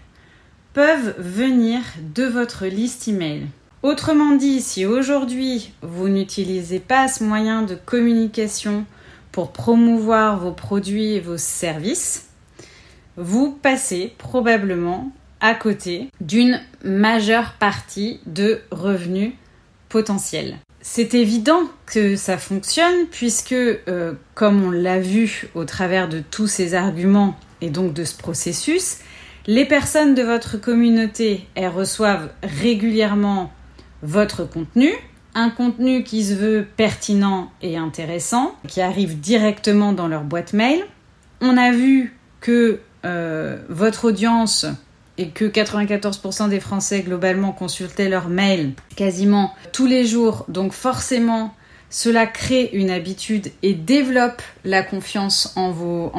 peuvent 0.72 1.14
venir 1.18 1.80
de 2.14 2.24
votre 2.24 2.66
liste 2.66 3.08
email. 3.08 3.46
Autrement 3.82 4.36
dit, 4.36 4.60
si 4.60 4.86
aujourd'hui 4.86 5.72
vous 5.82 6.08
n'utilisez 6.08 6.78
pas 6.78 7.08
ce 7.08 7.24
moyen 7.24 7.62
de 7.62 7.74
communication 7.74 8.86
pour 9.32 9.52
promouvoir 9.52 10.38
vos 10.38 10.52
produits 10.52 11.14
et 11.14 11.20
vos 11.20 11.36
services, 11.38 12.28
vous 13.16 13.50
passez 13.50 14.14
probablement 14.18 15.10
à 15.42 15.54
côté 15.54 16.08
d'une 16.22 16.60
majeure 16.84 17.52
partie 17.58 18.20
de 18.26 18.60
revenus 18.70 19.32
potentiels. 19.90 20.56
C'est 20.80 21.14
évident 21.14 21.62
que 21.84 22.16
ça 22.16 22.38
fonctionne 22.38 23.06
puisque, 23.10 23.52
euh, 23.52 24.14
comme 24.34 24.64
on 24.64 24.70
l'a 24.70 25.00
vu 25.00 25.48
au 25.54 25.64
travers 25.64 26.08
de 26.08 26.20
tous 26.20 26.46
ces 26.46 26.74
arguments 26.74 27.36
et 27.60 27.70
donc 27.70 27.92
de 27.92 28.04
ce 28.04 28.16
processus, 28.16 28.98
les 29.46 29.64
personnes 29.64 30.14
de 30.14 30.22
votre 30.22 30.56
communauté, 30.56 31.46
elles 31.54 31.68
reçoivent 31.68 32.30
régulièrement 32.42 33.52
votre 34.02 34.44
contenu, 34.44 34.92
un 35.34 35.50
contenu 35.50 36.04
qui 36.04 36.24
se 36.24 36.34
veut 36.34 36.66
pertinent 36.76 37.50
et 37.62 37.76
intéressant, 37.76 38.54
qui 38.68 38.80
arrive 38.80 39.18
directement 39.18 39.92
dans 39.92 40.08
leur 40.08 40.22
boîte 40.22 40.52
mail. 40.52 40.84
On 41.40 41.56
a 41.56 41.72
vu 41.72 42.16
que 42.40 42.80
euh, 43.04 43.58
votre 43.68 44.06
audience 44.06 44.66
et 45.22 45.28
que 45.28 45.44
94% 45.44 46.48
des 46.48 46.58
Français 46.58 47.02
globalement 47.02 47.52
consultaient 47.52 48.08
leur 48.08 48.28
mail 48.28 48.72
quasiment 48.96 49.54
tous 49.72 49.86
les 49.86 50.04
jours, 50.04 50.44
donc 50.48 50.72
forcément 50.72 51.54
cela 51.90 52.26
crée 52.26 52.70
une 52.72 52.90
habitude 52.90 53.52
et 53.62 53.74
développe 53.74 54.40
la 54.64 54.82
confiance 54.82 55.52
en, 55.56 55.70
vous, 55.70 56.10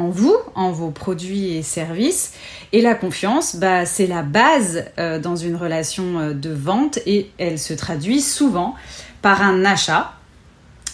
en 0.56 0.72
vos 0.72 0.92
produits 0.92 1.58
et 1.58 1.64
services. 1.64 2.34
Et 2.74 2.82
la 2.82 2.94
confiance, 2.94 3.56
bah, 3.56 3.88
c'est 3.88 4.06
la 4.06 4.22
base 4.22 4.86
euh, 5.00 5.18
dans 5.18 5.36
une 5.36 5.56
relation 5.56 6.20
euh, 6.20 6.34
de 6.34 6.52
vente 6.52 7.00
et 7.08 7.32
elle 7.40 7.58
se 7.58 7.74
traduit 7.74 8.22
souvent 8.22 8.76
par 9.24 9.42
un 9.42 9.66
achat. 9.66 10.14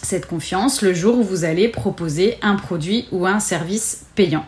Cette 0.02 0.24
confiance 0.24 0.80
le 0.80 0.94
jour 0.94 1.18
où 1.18 1.22
vous 1.22 1.44
allez 1.44 1.68
proposer 1.68 2.38
un 2.40 2.56
produit 2.56 3.06
ou 3.12 3.26
un 3.26 3.38
service 3.38 4.06
payant. 4.14 4.46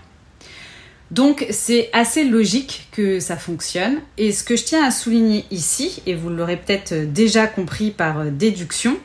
Donc 1.12 1.46
c'est 1.50 1.90
assez 1.92 2.24
logique 2.24 2.88
que 2.90 3.20
ça 3.20 3.36
fonctionne. 3.36 3.98
Et 4.16 4.32
ce 4.32 4.42
que 4.42 4.56
je 4.56 4.64
tiens 4.64 4.82
à 4.82 4.90
souligner 4.90 5.44
ici, 5.50 6.02
et 6.06 6.14
vous 6.14 6.30
l'aurez 6.30 6.56
peut-être 6.56 6.94
déjà 6.94 7.46
compris 7.46 7.90
par 7.90 8.20
euh, 8.20 8.30
déduction, 8.30 8.96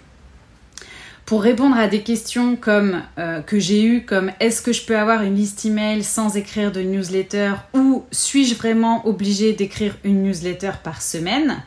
pour 1.25 1.43
répondre 1.43 1.75
à 1.75 1.89
des 1.89 2.03
questions 2.03 2.55
comme 2.55 3.03
euh, 3.19 3.41
que 3.41 3.59
j'ai 3.59 3.83
eues 3.83 4.05
comme 4.05 4.31
est-ce 4.39 4.61
que 4.61 4.71
je 4.71 4.85
peux 4.85 4.97
avoir 4.97 5.21
une 5.23 5.35
liste 5.35 5.65
email 5.65 6.01
sans 6.01 6.37
écrire 6.37 6.71
de 6.71 6.79
newsletter 6.79 7.55
ou 7.73 8.05
suis-je 8.11 8.55
vraiment 8.55 9.05
obligé 9.05 9.51
d'écrire 9.51 9.97
une 10.05 10.23
newsletter 10.23 10.71
par 10.81 11.01
semaine? 11.01 11.61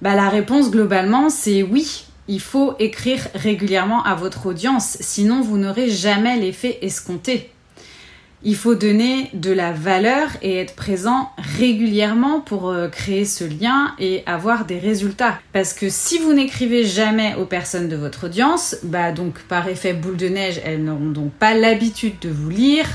Bah, 0.00 0.14
la 0.14 0.28
réponse 0.28 0.70
globalement 0.70 1.28
c'est 1.28 1.64
oui. 1.64 2.04
Il 2.28 2.40
faut 2.40 2.76
écrire 2.78 3.26
régulièrement 3.34 4.04
à 4.04 4.14
votre 4.14 4.46
audience, 4.46 4.96
sinon 5.00 5.40
vous 5.40 5.58
n'aurez 5.58 5.90
jamais 5.90 6.36
l'effet 6.36 6.78
escompté 6.82 7.50
il 8.42 8.54
faut 8.54 8.74
donner 8.74 9.30
de 9.32 9.50
la 9.50 9.72
valeur 9.72 10.28
et 10.42 10.56
être 10.58 10.74
présent 10.74 11.30
régulièrement 11.38 12.40
pour 12.40 12.68
euh, 12.68 12.88
créer 12.88 13.24
ce 13.24 13.44
lien 13.44 13.94
et 13.98 14.22
avoir 14.26 14.66
des 14.66 14.78
résultats. 14.78 15.38
Parce 15.52 15.72
que 15.72 15.88
si 15.88 16.18
vous 16.18 16.32
n'écrivez 16.32 16.84
jamais 16.84 17.34
aux 17.36 17.46
personnes 17.46 17.88
de 17.88 17.96
votre 17.96 18.26
audience, 18.26 18.76
bah 18.82 19.12
donc 19.12 19.40
par 19.48 19.68
effet 19.68 19.94
boule 19.94 20.16
de 20.16 20.28
neige, 20.28 20.60
elles 20.64 20.84
n'auront 20.84 21.10
donc 21.10 21.32
pas 21.32 21.54
l'habitude 21.54 22.18
de 22.20 22.28
vous 22.28 22.50
lire. 22.50 22.86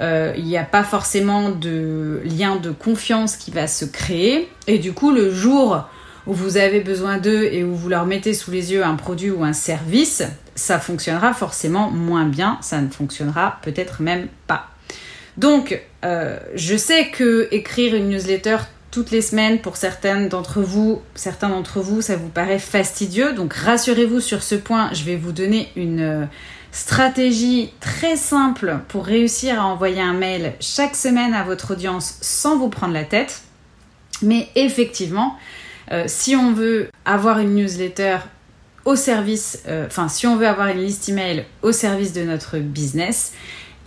Euh, 0.00 0.32
il 0.36 0.44
n'y 0.44 0.56
a 0.56 0.64
pas 0.64 0.84
forcément 0.84 1.50
de 1.50 2.22
lien 2.24 2.56
de 2.56 2.70
confiance 2.70 3.36
qui 3.36 3.50
va 3.50 3.66
se 3.66 3.84
créer. 3.84 4.48
Et 4.66 4.78
du 4.78 4.92
coup, 4.92 5.10
le 5.10 5.30
jour 5.32 5.84
où 6.26 6.32
vous 6.32 6.56
avez 6.56 6.80
besoin 6.80 7.18
d'eux 7.18 7.44
et 7.44 7.64
où 7.64 7.74
vous 7.74 7.88
leur 7.88 8.06
mettez 8.06 8.34
sous 8.34 8.50
les 8.50 8.72
yeux 8.72 8.84
un 8.84 8.94
produit 8.94 9.30
ou 9.30 9.44
un 9.44 9.52
service, 9.52 10.22
ça 10.54 10.78
fonctionnera 10.78 11.32
forcément 11.32 11.90
moins 11.90 12.26
bien, 12.26 12.58
ça 12.60 12.80
ne 12.80 12.88
fonctionnera 12.88 13.58
peut-être 13.62 14.02
même 14.02 14.28
pas. 14.46 14.68
Donc, 15.38 15.80
euh, 16.04 16.36
je 16.56 16.76
sais 16.76 17.10
que 17.10 17.46
écrire 17.52 17.94
une 17.94 18.08
newsletter 18.08 18.56
toutes 18.90 19.12
les 19.12 19.22
semaines 19.22 19.60
pour 19.60 19.76
certaines 19.76 20.28
d'entre 20.28 20.60
vous, 20.60 21.00
certains 21.14 21.48
d'entre 21.48 21.80
vous, 21.80 22.02
ça 22.02 22.16
vous 22.16 22.28
paraît 22.28 22.58
fastidieux. 22.58 23.34
Donc, 23.34 23.52
rassurez-vous 23.54 24.18
sur 24.18 24.42
ce 24.42 24.56
point. 24.56 24.90
Je 24.92 25.04
vais 25.04 25.14
vous 25.14 25.30
donner 25.30 25.68
une 25.76 26.00
euh, 26.00 26.24
stratégie 26.72 27.70
très 27.78 28.16
simple 28.16 28.80
pour 28.88 29.06
réussir 29.06 29.62
à 29.62 29.66
envoyer 29.66 30.00
un 30.00 30.12
mail 30.12 30.54
chaque 30.58 30.96
semaine 30.96 31.32
à 31.32 31.44
votre 31.44 31.74
audience 31.74 32.18
sans 32.20 32.58
vous 32.58 32.68
prendre 32.68 32.94
la 32.94 33.04
tête. 33.04 33.42
Mais 34.22 34.48
effectivement, 34.56 35.36
euh, 35.92 36.04
si 36.08 36.34
on 36.34 36.52
veut 36.52 36.88
avoir 37.04 37.38
une 37.38 37.54
newsletter 37.54 38.16
au 38.84 38.96
service, 38.96 39.62
enfin 39.86 40.08
si 40.08 40.26
on 40.26 40.36
veut 40.36 40.48
avoir 40.48 40.68
une 40.68 40.78
liste 40.78 41.08
email 41.10 41.44
au 41.62 41.72
service 41.72 42.14
de 42.14 42.22
notre 42.22 42.58
business, 42.58 43.32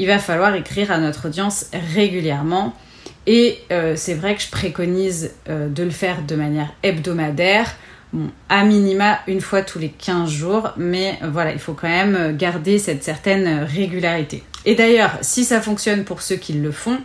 il 0.02 0.08
va 0.08 0.18
falloir 0.18 0.56
écrire 0.56 0.92
à 0.92 0.98
notre 0.98 1.28
audience 1.28 1.68
régulièrement. 1.94 2.74
Et 3.28 3.60
euh, 3.72 3.94
c'est 3.96 4.16
vrai 4.16 4.36
que 4.36 4.42
je 4.42 4.50
préconise 4.50 5.36
euh, 5.48 5.70
de 5.70 5.84
le 5.84 5.92
faire 5.92 6.24
de 6.24 6.36
manière 6.36 6.74
hebdomadaire, 6.82 7.76
à 8.50 8.64
minima 8.64 9.20
une 9.28 9.42
fois 9.42 9.62
tous 9.62 9.78
les 9.78 9.90
15 9.90 10.28
jours, 10.28 10.72
mais 10.76 11.20
euh, 11.22 11.30
voilà, 11.32 11.52
il 11.54 11.60
faut 11.60 11.74
quand 11.74 11.88
même 11.88 12.36
garder 12.36 12.80
cette 12.80 13.04
certaine 13.04 13.64
régularité. 13.64 14.44
Et 14.66 14.74
d'ailleurs, 14.74 15.12
si 15.22 15.46
ça 15.46 15.62
fonctionne 15.62 16.04
pour 16.04 16.24
ceux 16.24 16.38
qui 16.38 16.54
le 16.54 16.72
font, 16.72 16.98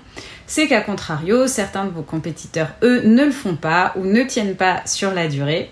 c'est 0.47 0.67
qu'à 0.67 0.81
contrario, 0.81 1.47
certains 1.49 1.85
de 1.85 1.91
vos 1.91 2.03
compétiteurs, 2.03 2.71
eux, 2.83 3.03
ne 3.03 3.27
le 3.27 3.31
font 3.31 3.57
pas 3.57 3.93
ou 3.97 4.07
ne 4.07 4.23
tiennent 4.23 4.57
pas 4.57 4.81
sur 4.87 5.13
la 5.13 5.29
durée. 5.29 5.71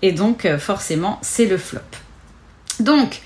Et 0.00 0.12
donc, 0.12 0.48
forcément, 0.58 1.18
c'est 1.20 1.46
le 1.46 1.58
flop. 1.58 1.80
Donc, 2.80 3.20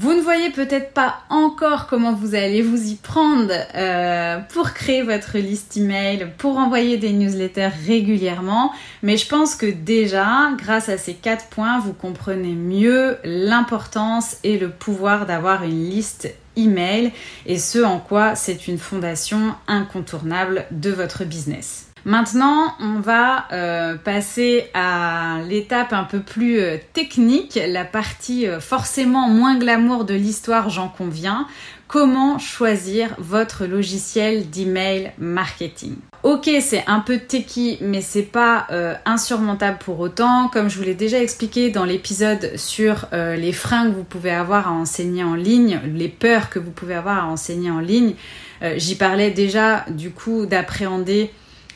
vous 0.00 0.14
ne 0.14 0.20
voyez 0.20 0.50
peut-être 0.50 0.92
pas 0.92 1.22
encore 1.28 1.88
comment 1.88 2.12
vous 2.12 2.36
allez 2.36 2.62
vous 2.62 2.92
y 2.92 2.94
prendre 2.94 3.52
euh, 3.74 4.38
pour 4.52 4.72
créer 4.72 5.02
votre 5.02 5.38
liste 5.38 5.76
email, 5.76 6.28
pour 6.38 6.56
envoyer 6.56 6.98
des 6.98 7.10
newsletters 7.10 7.70
régulièrement, 7.84 8.72
mais 9.02 9.16
je 9.16 9.26
pense 9.26 9.56
que 9.56 9.66
déjà, 9.66 10.52
grâce 10.56 10.88
à 10.88 10.98
ces 10.98 11.14
quatre 11.14 11.46
points, 11.46 11.80
vous 11.80 11.94
comprenez 11.94 12.52
mieux 12.52 13.18
l'importance 13.24 14.36
et 14.44 14.56
le 14.56 14.70
pouvoir 14.70 15.26
d'avoir 15.26 15.64
une 15.64 15.90
liste 15.90 16.32
email 16.56 17.10
et 17.46 17.58
ce 17.58 17.80
en 17.80 17.98
quoi 17.98 18.36
c'est 18.36 18.68
une 18.68 18.78
fondation 18.78 19.56
incontournable 19.66 20.66
de 20.70 20.90
votre 20.90 21.24
business. 21.24 21.87
Maintenant, 22.08 22.74
on 22.80 23.00
va 23.00 23.44
euh, 23.52 23.96
passer 23.96 24.70
à 24.72 25.40
l'étape 25.46 25.92
un 25.92 26.04
peu 26.04 26.20
plus 26.20 26.58
euh, 26.58 26.78
technique, 26.94 27.60
la 27.68 27.84
partie 27.84 28.46
euh, 28.46 28.60
forcément 28.60 29.28
moins 29.28 29.58
glamour 29.58 30.06
de 30.06 30.14
l'histoire, 30.14 30.70
j'en 30.70 30.88
conviens. 30.88 31.46
comment 31.88 32.38
choisir 32.38 33.14
votre 33.18 33.66
logiciel 33.66 34.48
d'email 34.50 35.12
marketing? 35.18 35.96
Ok, 36.22 36.50
c'est 36.60 36.84
un 36.86 37.00
peu 37.00 37.18
techy, 37.18 37.78
mais 37.80 38.02
c'est 38.02 38.22
pas 38.22 38.66
euh, 38.70 38.94
insurmontable 39.06 39.78
pour 39.78 39.98
autant. 39.98 40.48
Comme 40.48 40.68
je 40.68 40.76
vous 40.78 40.84
l'ai 40.84 40.94
déjà 40.94 41.20
expliqué 41.20 41.70
dans 41.70 41.84
l'épisode 41.84 42.52
sur 42.56 43.06
euh, 43.12 43.36
les 43.36 43.52
freins 43.52 43.90
que 43.90 43.94
vous 43.94 44.04
pouvez 44.04 44.30
avoir 44.30 44.68
à 44.68 44.72
enseigner 44.72 45.24
en 45.24 45.34
ligne, 45.34 45.80
les 45.94 46.08
peurs 46.08 46.50
que 46.50 46.58
vous 46.58 46.70
pouvez 46.70 46.94
avoir 46.94 47.24
à 47.24 47.26
enseigner 47.26 47.70
en 47.70 47.80
ligne, 47.80 48.14
euh, 48.62 48.74
j'y 48.76 48.94
parlais 48.94 49.30
déjà 49.30 49.84
du 49.90 50.10
coup 50.10 50.46
d'appréhender 50.46 51.30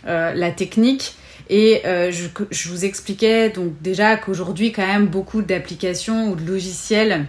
la 0.05 0.51
technique. 0.51 1.15
Et 1.51 1.83
je, 1.85 2.27
je, 2.51 2.69
vous 2.69 2.85
expliquais 2.85 3.51
donc 3.51 3.73
déjà 3.83 4.17
qu'aujourd'hui 4.17 4.73
quand 4.73 4.87
même 4.87 5.07
beaucoup 5.07 5.43
d'applications 5.43 6.31
ou 6.31 6.37
de 6.37 6.45
logiciels 6.45 7.27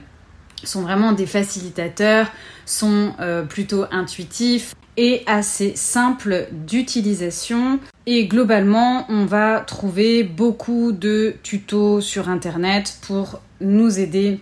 sont 0.64 0.82
vraiment 0.82 1.12
des 1.12 1.26
facilitateurs, 1.26 2.32
sont 2.66 3.14
plutôt 3.50 3.86
intuitifs, 3.92 4.74
et 4.98 5.24
assez 5.26 5.76
simple 5.76 6.48
d'utilisation. 6.52 7.80
Et 8.06 8.28
globalement, 8.28 9.06
on 9.10 9.26
va 9.26 9.62
trouver 9.62 10.24
beaucoup 10.24 10.92
de 10.92 11.36
tutos 11.44 12.02
sur 12.02 12.30
Internet 12.30 12.98
pour 13.02 13.42
nous 13.62 14.00
aider 14.00 14.40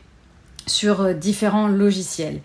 sur 0.68 1.14
différents 1.14 1.68
logiciels. 1.68 2.42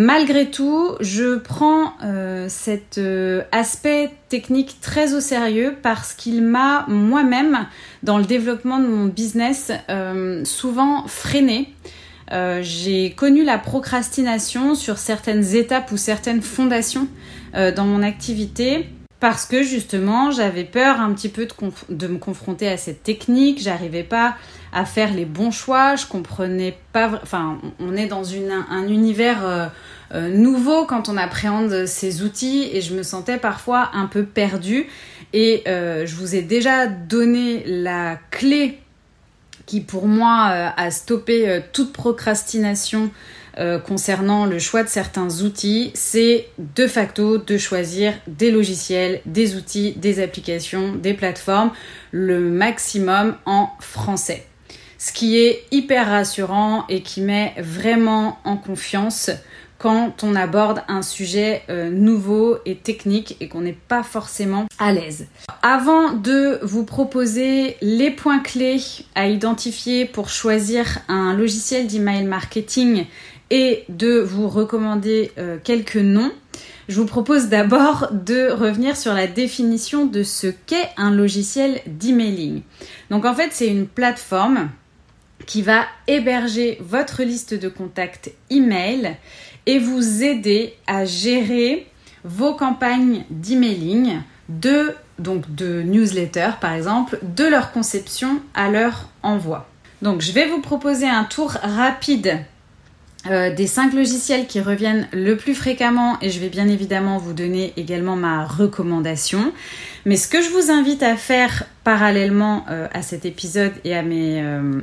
Malgré 0.00 0.48
tout, 0.48 0.94
je 1.00 1.34
prends 1.38 1.92
euh, 2.04 2.46
cet 2.48 2.98
euh, 2.98 3.42
aspect 3.50 4.10
technique 4.28 4.80
très 4.80 5.12
au 5.12 5.18
sérieux 5.18 5.74
parce 5.82 6.14
qu'il 6.14 6.40
m'a 6.40 6.84
moi-même, 6.86 7.66
dans 8.04 8.16
le 8.16 8.24
développement 8.24 8.78
de 8.78 8.86
mon 8.86 9.06
business, 9.06 9.72
euh, 9.90 10.44
souvent 10.44 11.08
freiné. 11.08 11.74
J'ai 12.60 13.10
connu 13.16 13.42
la 13.42 13.58
procrastination 13.58 14.76
sur 14.76 14.98
certaines 14.98 15.56
étapes 15.56 15.90
ou 15.90 15.96
certaines 15.96 16.42
fondations 16.42 17.08
dans 17.54 17.86
mon 17.86 18.02
activité 18.02 18.86
parce 19.20 19.46
que 19.46 19.62
justement 19.62 20.30
j'avais 20.30 20.64
peur 20.64 21.00
un 21.00 21.12
petit 21.12 21.28
peu 21.28 21.46
de, 21.88 22.06
me 22.06 22.18
confronter 22.18 22.68
à 22.68 22.76
cette 22.76 23.02
technique, 23.02 23.60
j'arrivais 23.60 24.04
pas 24.04 24.36
à 24.72 24.84
faire 24.84 25.12
les 25.12 25.24
bons 25.24 25.50
choix, 25.50 25.96
je 25.96 26.06
comprenais 26.06 26.78
pas, 26.92 27.10
enfin 27.22 27.58
on 27.80 27.96
est 27.96 28.06
dans 28.06 28.32
un 28.32 28.88
univers 28.88 29.70
euh, 30.14 30.28
nouveau 30.28 30.84
quand 30.84 31.08
on 31.08 31.16
appréhende 31.16 31.86
ces 31.86 32.22
outils 32.22 32.68
et 32.72 32.80
je 32.80 32.94
me 32.94 33.02
sentais 33.02 33.38
parfois 33.38 33.90
un 33.94 34.06
peu 34.06 34.24
perdue. 34.24 34.86
Et 35.34 35.62
je 35.66 36.14
vous 36.14 36.34
ai 36.34 36.40
déjà 36.40 36.86
donné 36.86 37.62
la 37.66 38.18
clé 38.30 38.78
qui 39.68 39.80
pour 39.82 40.08
moi 40.08 40.48
euh, 40.50 40.68
a 40.76 40.90
stoppé 40.90 41.48
euh, 41.48 41.60
toute 41.72 41.92
procrastination 41.92 43.10
euh, 43.58 43.78
concernant 43.78 44.46
le 44.46 44.58
choix 44.58 44.84
de 44.84 44.88
certains 44.88 45.42
outils, 45.42 45.90
c'est 45.94 46.48
de 46.58 46.86
facto 46.86 47.38
de 47.38 47.58
choisir 47.58 48.14
des 48.26 48.50
logiciels, 48.50 49.20
des 49.26 49.56
outils, 49.56 49.92
des 49.96 50.22
applications, 50.22 50.94
des 50.94 51.14
plateformes, 51.14 51.72
le 52.12 52.38
maximum 52.38 53.36
en 53.46 53.70
français. 53.80 54.46
Ce 54.98 55.12
qui 55.12 55.38
est 55.38 55.64
hyper 55.70 56.08
rassurant 56.08 56.84
et 56.88 57.02
qui 57.02 57.20
met 57.20 57.54
vraiment 57.58 58.38
en 58.44 58.56
confiance 58.56 59.30
quand 59.78 60.24
on 60.24 60.34
aborde 60.34 60.82
un 60.88 61.02
sujet 61.02 61.62
euh, 61.68 61.90
nouveau 61.90 62.58
et 62.66 62.76
technique 62.76 63.36
et 63.40 63.48
qu'on 63.48 63.60
n'est 63.60 63.78
pas 63.86 64.02
forcément 64.02 64.66
à 64.78 64.92
l'aise. 64.92 65.28
Avant 65.62 66.12
de 66.12 66.58
vous 66.62 66.84
proposer 66.84 67.76
les 67.80 68.10
points 68.10 68.40
clés 68.40 68.80
à 69.14 69.28
identifier 69.28 70.04
pour 70.04 70.30
choisir 70.30 70.98
un 71.08 71.34
logiciel 71.34 71.86
d'email 71.86 72.24
marketing 72.24 73.06
et 73.50 73.84
de 73.88 74.18
vous 74.18 74.48
recommander 74.48 75.32
euh, 75.38 75.58
quelques 75.62 75.96
noms, 75.96 76.32
je 76.88 77.00
vous 77.00 77.06
propose 77.06 77.48
d'abord 77.48 78.08
de 78.12 78.50
revenir 78.50 78.96
sur 78.96 79.12
la 79.12 79.26
définition 79.26 80.06
de 80.06 80.22
ce 80.22 80.46
qu'est 80.46 80.88
un 80.96 81.10
logiciel 81.10 81.80
d'emailing. 81.86 82.62
Donc 83.10 83.24
en 83.24 83.34
fait, 83.34 83.50
c'est 83.52 83.68
une 83.68 83.86
plateforme 83.86 84.70
qui 85.46 85.62
va 85.62 85.84
héberger 86.06 86.78
votre 86.80 87.22
liste 87.22 87.54
de 87.54 87.68
contacts 87.68 88.30
email 88.50 89.16
et 89.66 89.78
vous 89.78 90.22
aider 90.22 90.74
à 90.86 91.04
gérer 91.04 91.86
vos 92.24 92.54
campagnes 92.54 93.24
d'emailing, 93.30 94.20
de, 94.48 94.94
donc 95.18 95.54
de 95.54 95.82
newsletter 95.82 96.50
par 96.60 96.72
exemple, 96.72 97.18
de 97.22 97.44
leur 97.44 97.70
conception 97.72 98.40
à 98.54 98.70
leur 98.70 99.08
envoi. 99.22 99.68
Donc 100.02 100.22
je 100.22 100.32
vais 100.32 100.46
vous 100.46 100.60
proposer 100.60 101.08
un 101.08 101.24
tour 101.24 101.50
rapide 101.50 102.38
euh, 103.26 103.52
des 103.52 103.66
cinq 103.66 103.94
logiciels 103.94 104.46
qui 104.46 104.60
reviennent 104.60 105.08
le 105.12 105.36
plus 105.36 105.54
fréquemment 105.54 106.18
et 106.22 106.30
je 106.30 106.38
vais 106.38 106.48
bien 106.48 106.68
évidemment 106.68 107.18
vous 107.18 107.32
donner 107.32 107.72
également 107.76 108.14
ma 108.14 108.44
recommandation. 108.44 109.52
Mais 110.06 110.16
ce 110.16 110.28
que 110.28 110.40
je 110.40 110.50
vous 110.50 110.70
invite 110.70 111.02
à 111.02 111.16
faire 111.16 111.64
parallèlement 111.82 112.64
euh, 112.70 112.86
à 112.92 113.02
cet 113.02 113.26
épisode 113.26 113.72
et 113.84 113.96
à 113.96 114.02
mes, 114.02 114.40
euh, 114.40 114.82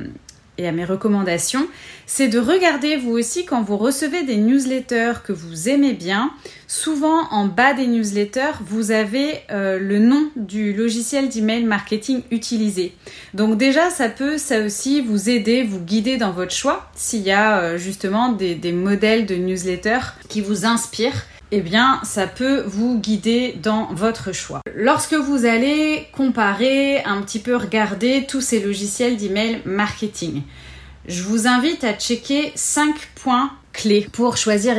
et 0.58 0.66
à 0.66 0.72
mes 0.72 0.84
recommandations, 0.84 1.66
c'est 2.06 2.28
de 2.28 2.38
regarder 2.38 2.96
vous 2.96 3.12
aussi 3.12 3.44
quand 3.44 3.62
vous 3.62 3.76
recevez 3.76 4.22
des 4.22 4.36
newsletters 4.36 5.14
que 5.24 5.32
vous 5.32 5.68
aimez 5.68 5.92
bien. 5.92 6.30
Souvent 6.68 7.28
en 7.30 7.46
bas 7.46 7.74
des 7.74 7.86
newsletters, 7.86 8.58
vous 8.64 8.90
avez 8.90 9.40
euh, 9.50 9.78
le 9.78 9.98
nom 9.98 10.30
du 10.36 10.72
logiciel 10.72 11.28
d'email 11.28 11.64
marketing 11.64 12.22
utilisé. 12.30 12.92
Donc 13.34 13.56
déjà, 13.56 13.90
ça 13.90 14.08
peut 14.08 14.38
ça 14.38 14.60
aussi 14.60 15.00
vous 15.00 15.28
aider, 15.30 15.62
vous 15.62 15.80
guider 15.80 16.16
dans 16.16 16.32
votre 16.32 16.52
choix 16.52 16.90
s'il 16.94 17.22
y 17.22 17.30
a 17.30 17.58
euh, 17.58 17.78
justement 17.78 18.32
des, 18.32 18.54
des 18.54 18.72
modèles 18.72 19.26
de 19.26 19.34
newsletters 19.34 20.14
qui 20.28 20.40
vous 20.40 20.64
inspirent 20.64 21.24
eh 21.52 21.60
bien, 21.60 22.00
ça 22.02 22.26
peut 22.26 22.62
vous 22.66 22.98
guider 22.98 23.58
dans 23.62 23.86
votre 23.92 24.32
choix. 24.32 24.60
Lorsque 24.74 25.14
vous 25.14 25.44
allez 25.44 26.08
comparer, 26.12 27.02
un 27.04 27.22
petit 27.22 27.38
peu 27.38 27.56
regarder 27.56 28.26
tous 28.26 28.40
ces 28.40 28.60
logiciels 28.60 29.16
d'email 29.16 29.62
marketing, 29.64 30.42
je 31.06 31.22
vous 31.22 31.46
invite 31.46 31.84
à 31.84 31.92
checker 31.92 32.52
5 32.56 32.94
points 33.14 33.52
clés 33.72 34.08
pour 34.10 34.36
choisir 34.36 34.76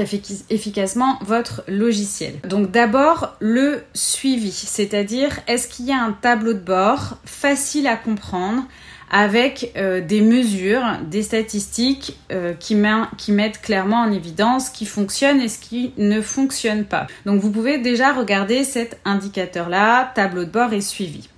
efficacement 0.50 1.20
votre 1.22 1.64
logiciel. 1.68 2.34
Donc 2.48 2.72
d'abord 2.72 3.36
le 3.40 3.84
suivi, 3.94 4.52
c'est-à-dire 4.52 5.40
est-ce 5.48 5.68
qu'il 5.68 5.86
y 5.86 5.92
a 5.92 6.02
un 6.02 6.12
tableau 6.12 6.54
de 6.54 6.60
bord 6.60 7.18
facile 7.24 7.88
à 7.88 7.96
comprendre 7.96 8.64
avec 9.10 9.72
euh, 9.78 10.02
des 10.02 10.22
mesures, 10.22 10.84
des 11.10 11.24
statistiques 11.24 12.18
euh, 12.32 12.54
qui, 12.54 12.78
qui, 13.18 13.32
mettent 13.32 13.62
clairement 13.62 14.02
en 14.02 14.12
évidence 14.12 14.68
ce 14.68 14.72
qui 14.72 14.86
fonctionne 14.86 15.40
et 15.40 15.48
ce 15.48 15.60
qui 15.60 15.94
ne 15.98 16.22
fonctionne 16.22 16.84
pas. 16.84 17.08
Donc 17.26 17.42
vous 17.42 17.52
pouvez 17.52 17.78
déjà 17.78 18.14
regarder 18.14 18.64
cet 18.64 19.00
indicateur-là, 19.06 20.12
tableau 20.14 20.44
de 20.44 20.50
bord 20.50 20.74
et 20.74 20.82
suivi. 20.82 21.30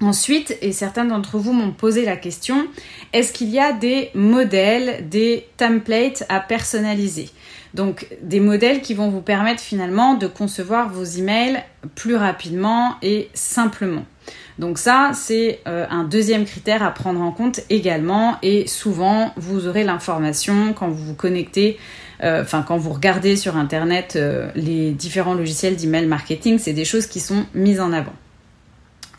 Ensuite, 0.00 0.58
et 0.60 0.72
certains 0.72 1.06
d'entre 1.06 1.38
vous 1.38 1.52
m'ont 1.52 1.72
posé 1.72 2.04
la 2.04 2.16
question, 2.16 2.66
est-ce 3.14 3.32
qu'il 3.32 3.48
y 3.48 3.58
a 3.58 3.72
des 3.72 4.10
modèles, 4.14 5.08
des 5.08 5.48
templates 5.56 6.24
à 6.28 6.40
personnaliser? 6.40 7.30
Donc 7.72 8.06
des 8.22 8.40
modèles 8.40 8.82
qui 8.82 8.94
vont 8.94 9.08
vous 9.08 9.22
permettre 9.22 9.62
finalement 9.62 10.14
de 10.14 10.26
concevoir 10.26 10.90
vos 10.90 11.04
emails 11.04 11.62
plus 11.94 12.16
rapidement 12.16 12.96
et 13.02 13.30
simplement. 13.32 14.04
Donc 14.58 14.78
ça, 14.78 15.10
c'est 15.14 15.60
euh, 15.68 15.86
un 15.90 16.04
deuxième 16.04 16.46
critère 16.46 16.82
à 16.82 16.90
prendre 16.90 17.20
en 17.20 17.30
compte 17.30 17.60
également. 17.68 18.36
Et 18.42 18.66
souvent, 18.66 19.32
vous 19.36 19.66
aurez 19.66 19.84
l'information 19.84 20.72
quand 20.72 20.88
vous 20.88 21.04
vous 21.04 21.14
connectez, 21.14 21.78
euh, 22.22 22.42
enfin 22.42 22.64
quand 22.66 22.78
vous 22.78 22.92
regardez 22.92 23.36
sur 23.36 23.56
Internet 23.56 24.14
euh, 24.16 24.50
les 24.54 24.92
différents 24.92 25.34
logiciels 25.34 25.76
d'email 25.76 26.06
marketing, 26.06 26.58
c'est 26.58 26.72
des 26.72 26.86
choses 26.86 27.06
qui 27.06 27.20
sont 27.20 27.44
mises 27.54 27.80
en 27.80 27.92
avant. 27.92 28.14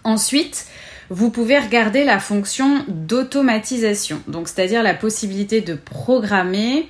Ensuite, 0.03 0.65
vous 1.09 1.29
pouvez 1.29 1.59
regarder 1.59 2.03
la 2.03 2.19
fonction 2.19 2.83
d'automatisation, 2.87 4.21
donc 4.27 4.47
c'est-à-dire 4.47 4.83
la 4.83 4.93
possibilité 4.93 5.61
de 5.61 5.73
programmer 5.75 6.89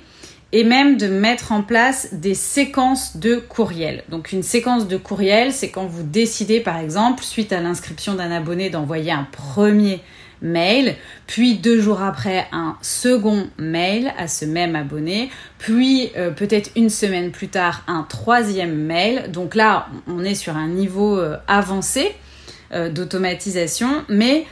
et 0.52 0.64
même 0.64 0.96
de 0.96 1.08
mettre 1.08 1.52
en 1.52 1.62
place 1.62 2.08
des 2.12 2.34
séquences 2.34 3.16
de 3.18 3.36
courriels. 3.36 4.02
Donc 4.08 4.32
une 4.32 4.42
séquence 4.42 4.88
de 4.88 4.96
courriel, 4.96 5.52
c'est 5.52 5.70
quand 5.70 5.86
vous 5.86 6.02
décidez 6.02 6.60
par 6.60 6.78
exemple, 6.78 7.22
suite 7.22 7.52
à 7.52 7.60
l'inscription 7.60 8.14
d'un 8.14 8.30
abonné, 8.30 8.70
d'envoyer 8.70 9.12
un 9.12 9.26
premier 9.30 10.00
mail, 10.40 10.94
puis 11.26 11.56
deux 11.56 11.80
jours 11.80 12.02
après 12.02 12.46
un 12.52 12.76
second 12.80 13.48
mail 13.58 14.12
à 14.16 14.28
ce 14.28 14.44
même 14.44 14.76
abonné, 14.76 15.30
puis 15.58 16.10
euh, 16.16 16.30
peut-être 16.30 16.70
une 16.76 16.90
semaine 16.90 17.30
plus 17.30 17.48
tard 17.48 17.82
un 17.86 18.04
troisième 18.08 18.74
mail. 18.74 19.30
Donc 19.30 19.54
là, 19.54 19.88
on 20.06 20.24
est 20.24 20.36
sur 20.36 20.56
un 20.56 20.68
niveau 20.68 21.18
euh, 21.18 21.36
avancé 21.46 22.14
euh, 22.72 22.88
d'automatisation, 22.88 24.04
mais 24.08 24.46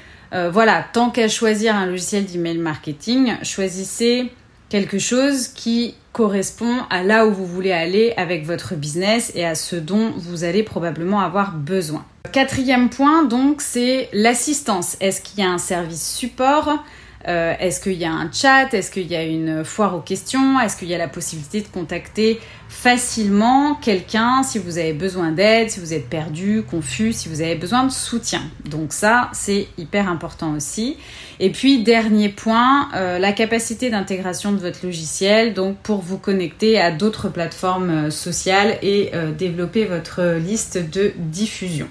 voilà, 0.53 0.85
tant 0.93 1.09
qu'à 1.09 1.29
choisir 1.29 1.75
un 1.75 1.87
logiciel 1.87 2.27
d'email 2.27 2.59
marketing, 2.59 3.37
choisissez 3.43 4.31
quelque 4.69 4.99
chose 4.99 5.49
qui 5.49 5.95
correspond 6.13 6.79
à 6.89 7.03
là 7.03 7.27
où 7.27 7.33
vous 7.33 7.47
voulez 7.47 7.73
aller 7.73 8.15
avec 8.17 8.47
votre 8.47 8.75
business 8.75 9.31
et 9.35 9.45
à 9.45 9.55
ce 9.55 9.77
dont 9.77 10.13
vous 10.17 10.45
allez 10.45 10.63
probablement 10.63 11.21
avoir 11.21 11.53
besoin. 11.53 12.05
Quatrième 12.33 12.89
point, 12.89 13.25
donc, 13.25 13.61
c'est 13.61 14.09
l'assistance. 14.13 14.97
Est-ce 15.01 15.21
qu'il 15.21 15.41
y 15.41 15.47
a 15.47 15.51
un 15.51 15.59
service 15.59 16.17
support? 16.17 16.83
Euh, 17.29 17.55
Est-ce 17.59 17.81
qu'il 17.81 17.95
y 17.95 18.05
a 18.05 18.13
un 18.13 18.31
chat? 18.33 18.73
Est-ce 18.73 18.91
qu'il 18.91 19.07
y 19.07 19.17
a 19.17 19.23
une 19.23 19.65
foire 19.65 19.97
aux 19.97 20.01
questions? 20.01 20.61
Est-ce 20.61 20.77
qu'il 20.77 20.89
y 20.89 20.95
a 20.95 20.99
la 20.99 21.09
possibilité 21.09 21.61
de 21.61 21.69
contacter 21.69 22.41
facilement 22.69 23.75
quelqu'un 23.75 24.43
si 24.43 24.59
vous 24.59 24.79
avez 24.79 24.93
besoin 24.93 25.33
d'aide, 25.33 25.71
si 25.71 25.81
vous 25.81 25.93
êtes 25.93 26.09
perdu, 26.09 26.63
confus, 26.69 27.13
si 27.13 27.29
vous 27.29 27.41
avez 27.41 27.55
besoin 27.55 27.85
de 27.85 27.93
soutien? 27.93 28.43
Donc 28.69 28.93
ça, 28.93 29.31
c'est 29.33 29.69
hyper 29.79 30.09
important 30.09 30.55
aussi. 30.55 30.97
Et 31.39 31.51
puis, 31.51 31.83
dernier 31.83 32.29
point, 32.29 32.89
euh, 32.95 33.19
la 33.19 33.33
capacité 33.33 33.91
d'intégration 33.91 34.53
de 34.53 34.59
votre 34.59 34.85
logiciel, 34.85 35.55
donc 35.55 35.77
pour 35.79 36.01
vous 36.01 36.19
connecter 36.19 36.81
à 36.81 36.91
d'autres 36.91 37.29
plateformes 37.29 37.91
euh, 37.91 38.11
sociales 38.11 38.79
et 38.83 39.11
développer 39.37 39.85
votre 39.85 40.37
liste 40.39 40.79
de 40.79 41.13
diffusion. 41.17 41.89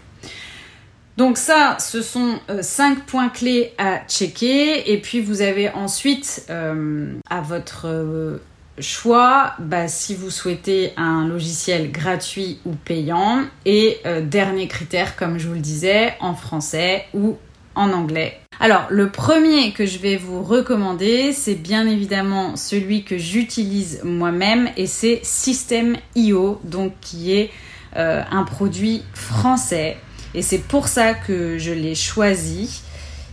Donc 1.17 1.37
ça, 1.37 1.77
ce 1.79 2.01
sont 2.01 2.39
euh, 2.49 2.61
cinq 2.61 3.05
points 3.05 3.29
clés 3.29 3.73
à 3.77 3.99
checker. 4.07 4.91
Et 4.91 4.99
puis 4.99 5.21
vous 5.21 5.41
avez 5.41 5.69
ensuite 5.69 6.45
euh, 6.49 7.13
à 7.29 7.39
votre 7.39 7.87
euh, 7.87 8.41
choix 8.79 9.53
bah, 9.59 9.87
si 9.87 10.13
vous 10.13 10.29
souhaitez 10.29 10.91
un 10.97 11.25
logiciel 11.25 11.91
gratuit 11.91 12.59
ou 12.65 12.71
payant. 12.73 13.43
Et 13.65 13.99
dernier 14.23 14.67
critère, 14.67 15.15
comme 15.15 15.37
je 15.39 15.47
vous 15.47 15.53
le 15.53 15.61
disais, 15.61 16.13
en 16.19 16.33
français 16.33 17.05
ou 17.13 17.37
en 17.75 17.91
anglais. 17.91 18.39
Alors, 18.59 18.85
le 18.89 19.09
premier 19.09 19.71
que 19.71 19.85
je 19.85 19.97
vais 19.99 20.15
vous 20.17 20.41
recommander, 20.41 21.33
c'est 21.33 21.55
bien 21.55 21.87
évidemment 21.87 22.55
celui 22.55 23.03
que 23.03 23.17
j'utilise 23.17 24.01
moi-même 24.03 24.69
et 24.77 24.87
c'est 24.87 25.19
System.io, 25.23 26.59
donc 26.63 26.93
qui 26.99 27.33
est 27.33 27.51
un 27.95 28.43
produit 28.43 29.03
français 29.13 29.97
et 30.35 30.41
c'est 30.41 30.59
pour 30.59 30.87
ça 30.89 31.13
que 31.13 31.57
je 31.57 31.71
l'ai 31.71 31.95
choisi. 31.95 32.81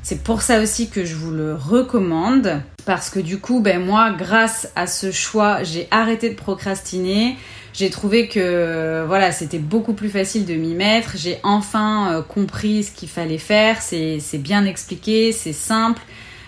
C'est 0.02 0.22
pour 0.22 0.42
ça 0.42 0.60
aussi 0.60 0.88
que 0.88 1.04
je 1.04 1.14
vous 1.14 1.32
le 1.32 1.54
recommande. 1.54 2.62
Parce 2.84 3.10
que 3.10 3.20
du 3.20 3.38
coup, 3.38 3.60
ben 3.60 3.84
moi, 3.84 4.10
grâce 4.10 4.68
à 4.74 4.86
ce 4.86 5.12
choix, 5.12 5.62
j'ai 5.62 5.86
arrêté 5.90 6.30
de 6.30 6.34
procrastiner. 6.34 7.36
J'ai 7.72 7.90
trouvé 7.90 8.28
que 8.28 9.04
voilà, 9.06 9.32
c'était 9.32 9.58
beaucoup 9.58 9.94
plus 9.94 10.10
facile 10.10 10.44
de 10.44 10.54
m'y 10.54 10.74
mettre. 10.74 11.16
J'ai 11.16 11.38
enfin 11.42 12.12
euh, 12.12 12.22
compris 12.22 12.84
ce 12.84 12.90
qu'il 12.92 13.08
fallait 13.08 13.38
faire. 13.38 13.80
C'est 13.80 14.20
bien 14.38 14.64
expliqué, 14.64 15.32
c'est 15.32 15.52
simple. 15.52 16.02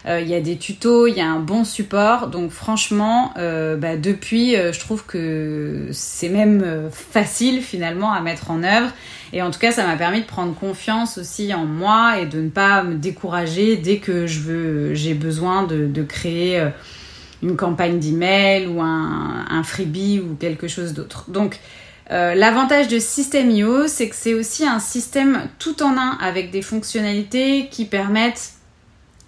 Euh, 0.06 0.20
il 0.20 0.28
y 0.28 0.34
a 0.34 0.40
des 0.40 0.58
tutos, 0.58 1.06
il 1.06 1.14
y 1.14 1.20
a 1.20 1.26
un 1.26 1.40
bon 1.40 1.64
support. 1.64 2.26
Donc 2.26 2.50
franchement, 2.50 3.32
euh, 3.38 3.76
bah, 3.76 3.96
depuis, 3.96 4.54
je 4.54 4.78
trouve 4.80 5.04
que 5.06 5.88
c'est 5.92 6.28
même 6.28 6.90
facile 6.92 7.62
finalement 7.62 8.12
à 8.12 8.20
mettre 8.20 8.50
en 8.50 8.62
œuvre. 8.62 8.92
Et 9.34 9.42
en 9.42 9.50
tout 9.50 9.58
cas, 9.58 9.72
ça 9.72 9.84
m'a 9.86 9.96
permis 9.96 10.20
de 10.20 10.26
prendre 10.26 10.54
confiance 10.54 11.18
aussi 11.18 11.52
en 11.52 11.66
moi 11.66 12.20
et 12.20 12.26
de 12.26 12.40
ne 12.40 12.48
pas 12.48 12.82
me 12.82 12.94
décourager 12.94 13.76
dès 13.76 13.98
que 13.98 14.26
j'ai 14.26 15.14
besoin 15.14 15.64
de, 15.64 16.02
créer 16.04 16.68
une 17.42 17.56
campagne 17.56 17.98
d'email 17.98 18.68
ou 18.68 18.80
un, 18.80 19.44
un, 19.50 19.62
freebie 19.64 20.20
ou 20.20 20.36
quelque 20.36 20.68
chose 20.68 20.94
d'autre. 20.94 21.30
Donc, 21.30 21.58
L'avantage 22.10 22.88
de 22.88 22.98
System.io, 22.98 23.88
c'est 23.88 24.08
que 24.08 24.14
c'est 24.14 24.34
aussi 24.34 24.66
un 24.66 24.78
système 24.78 25.48
tout 25.58 25.82
en 25.82 25.96
un 25.96 26.16
avec 26.20 26.50
des 26.50 26.62
fonctionnalités 26.62 27.68
qui 27.70 27.86
permettent 27.86 28.52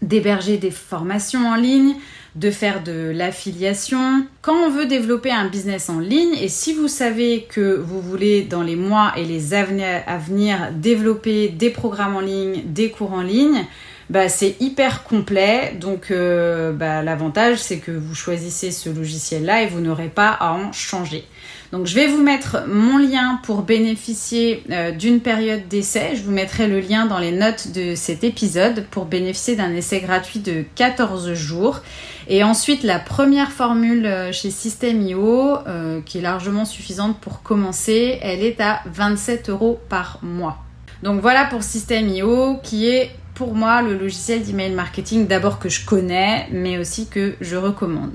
d'héberger 0.03 0.59
des 0.59 0.71
formations 0.71 1.49
en 1.49 1.57
ligne, 1.57 1.95
de 2.37 2.51
faire 2.51 2.83
de 2.83 3.11
l'affiliation. 3.15 4.27
Quand 4.43 4.55
on 4.55 4.71
veut 4.71 4.87
développer 4.87 5.31
un 5.31 5.49
business 5.49 5.89
en 5.89 5.99
ligne, 5.99 6.35
et 6.41 6.49
si 6.49 6.75
vous 6.75 6.89
savez 6.89 7.47
que 7.49 7.77
vous 7.77 8.01
voulez 8.01 8.43
dans 8.43 8.63
les 8.63 8.77
mois 8.77 9.13
et 9.17 9.25
les 9.25 9.55
années 9.55 10.03
à 10.07 10.19
venir 10.19 10.71
développer 10.73 11.49
des 11.49 11.71
programmes 11.71 12.17
en 12.17 12.21
ligne, 12.21 12.63
des 12.67 12.91
cours 12.91 13.13
en 13.13 13.23
ligne, 13.23 13.65
bah, 14.11 14.29
c'est 14.29 14.57
hyper 14.61 15.03
complet. 15.03 15.75
Donc 15.81 16.11
euh, 16.11 16.73
bah, 16.73 17.03
l'avantage 17.03 17.59
c'est 17.59 17.79
que 17.79 17.91
vous 17.91 18.15
choisissez 18.15 18.71
ce 18.71 18.91
logiciel-là 18.91 19.63
et 19.63 19.67
vous 19.67 19.81
n'aurez 19.81 20.09
pas 20.09 20.31
à 20.31 20.53
en 20.53 20.73
changer. 20.73 21.25
Donc 21.73 21.87
je 21.87 21.95
vais 21.95 22.07
vous 22.07 22.23
mettre 22.23 22.65
mon 22.69 22.97
lien 22.99 23.41
pour 23.43 23.63
bénéficier 23.63 24.63
euh, 24.71 24.93
d'une 24.93 25.21
période 25.21 25.67
d'essai. 25.69 26.15
Je 26.15 26.23
vous 26.23 26.31
mettrai 26.31 26.69
le 26.69 26.81
lien 26.81 27.07
dans 27.07 27.19
les 27.19 27.33
notes 27.33 27.73
de 27.73 27.95
cet 27.95 28.23
épisode 28.23 28.87
pour 28.91 29.05
bénéficier 29.05 29.57
d'un 29.57 29.75
essai 29.75 30.01
gratuit 30.01 30.39
de 30.39 30.65
14 30.77 31.33
jours. 31.35 31.81
Et 32.29 32.45
ensuite 32.45 32.85
la 32.85 33.01
première 33.01 33.51
formule 33.51 34.07
euh, 34.07 34.33
chez 34.33 34.51
System.io 34.51 35.59
euh, 35.67 36.01
qui 36.03 36.19
est 36.19 36.23
largement 36.23 36.65
suffisante 36.65 37.19
pour 37.19 37.43
commencer, 37.43 38.19
elle 38.23 38.45
est 38.45 38.61
à 38.61 38.83
27 38.87 39.51
euros 39.51 39.81
par 39.89 40.21
mois. 40.23 40.59
Donc 41.03 41.21
voilà 41.21 41.45
pour 41.47 41.65
System.io 41.65 42.59
qui 42.63 42.89
est 42.89 43.11
pour 43.35 43.55
moi 43.55 43.83
le 43.83 43.97
logiciel 43.99 44.43
d'email 44.43 44.73
marketing 44.73 45.27
d'abord 45.27 45.59
que 45.59 45.69
je 45.69 45.85
connais 45.85 46.49
mais 46.53 46.79
aussi 46.79 47.09
que 47.09 47.35
je 47.41 47.57
recommande. 47.57 48.13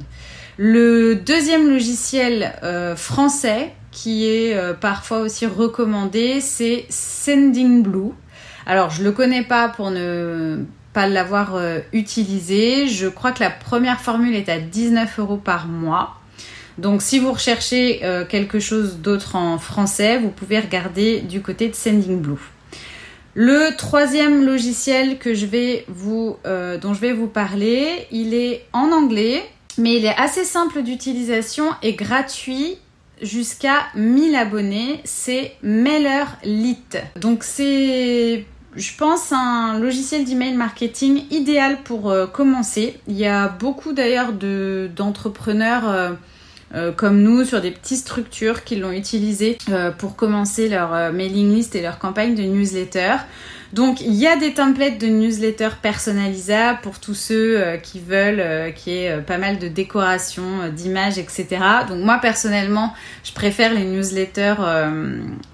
Le 0.63 1.15
deuxième 1.15 1.67
logiciel 1.71 2.53
euh, 2.61 2.95
français 2.95 3.73
qui 3.89 4.27
est 4.27 4.55
euh, 4.55 4.75
parfois 4.75 5.21
aussi 5.21 5.47
recommandé, 5.47 6.39
c'est 6.39 6.85
Sendingblue. 6.87 8.11
Alors, 8.67 8.91
je 8.91 9.03
le 9.03 9.11
connais 9.11 9.41
pas 9.41 9.69
pour 9.69 9.89
ne 9.89 10.59
pas 10.93 11.07
l'avoir 11.07 11.55
euh, 11.55 11.79
utilisé. 11.93 12.87
Je 12.87 13.07
crois 13.07 13.31
que 13.31 13.39
la 13.39 13.49
première 13.49 13.99
formule 13.99 14.35
est 14.35 14.49
à 14.49 14.59
19 14.59 15.17
euros 15.17 15.37
par 15.37 15.65
mois. 15.65 16.17
Donc, 16.77 17.01
si 17.01 17.17
vous 17.17 17.31
recherchez 17.31 17.99
quelque 18.29 18.59
chose 18.59 18.97
d'autre 18.97 19.35
en 19.35 19.57
français, 19.57 20.19
vous 20.19 20.29
pouvez 20.29 20.59
regarder 20.59 21.21
du 21.21 21.41
côté 21.41 21.69
de 21.69 21.75
Sendingblue. 21.75 22.37
Le 23.33 23.75
troisième 23.75 24.45
logiciel 24.45 25.17
dont 25.17 25.33
je 25.33 25.45
vais 27.01 27.13
vous 27.13 27.27
parler, 27.27 28.07
il 28.11 28.35
est 28.35 28.67
en 28.73 28.91
anglais 28.91 29.43
mais 29.77 29.97
il 29.97 30.05
est 30.05 30.15
assez 30.15 30.43
simple 30.43 30.81
d'utilisation 30.83 31.65
et 31.81 31.93
gratuit 31.93 32.77
jusqu'à 33.21 33.87
1000 33.95 34.35
abonnés. 34.35 35.01
C'est 35.03 35.55
MailerLite. 35.63 36.97
Donc 37.19 37.43
c'est 37.43 38.45
je 38.75 38.95
pense 38.97 39.33
un 39.33 39.79
logiciel 39.79 40.23
d'email 40.23 40.53
marketing 40.53 41.25
idéal 41.29 41.79
pour 41.83 42.09
euh, 42.09 42.25
commencer. 42.25 42.99
Il 43.07 43.17
y 43.17 43.25
a 43.25 43.49
beaucoup 43.49 43.91
d'ailleurs 43.91 44.31
d'entrepreneurs 44.31 45.89
euh, 45.89 46.11
euh, 46.73 46.91
comme 46.93 47.21
nous 47.21 47.43
sur 47.43 47.59
des 47.59 47.71
petites 47.71 47.97
structures 47.97 48.63
qui 48.63 48.77
l'ont 48.77 48.93
utilisé 48.93 49.57
pour 49.97 50.15
commencer 50.15 50.69
leur 50.69 51.11
mailing 51.11 51.53
list 51.53 51.75
et 51.75 51.81
leur 51.81 51.99
campagne 51.99 52.33
de 52.33 52.43
newsletter. 52.43 53.15
Donc 53.73 54.01
il 54.01 54.13
y 54.13 54.27
a 54.27 54.35
des 54.35 54.53
templates 54.53 54.97
de 54.97 55.07
newsletter 55.07 55.69
personnalisables 55.81 56.79
pour 56.81 56.99
tous 56.99 57.13
ceux 57.13 57.57
euh, 57.57 57.77
qui 57.77 57.99
veulent 57.99 58.41
euh, 58.41 58.71
qu'il 58.71 58.93
y 58.93 58.97
ait 58.97 59.11
euh, 59.11 59.21
pas 59.21 59.37
mal 59.37 59.59
de 59.59 59.67
décorations, 59.69 60.69
d'images, 60.69 61.17
etc. 61.17 61.47
Donc 61.87 61.99
moi 61.99 62.19
personnellement, 62.21 62.93
je 63.23 63.31
préfère 63.31 63.73
les 63.73 63.85
newsletters 63.85 64.55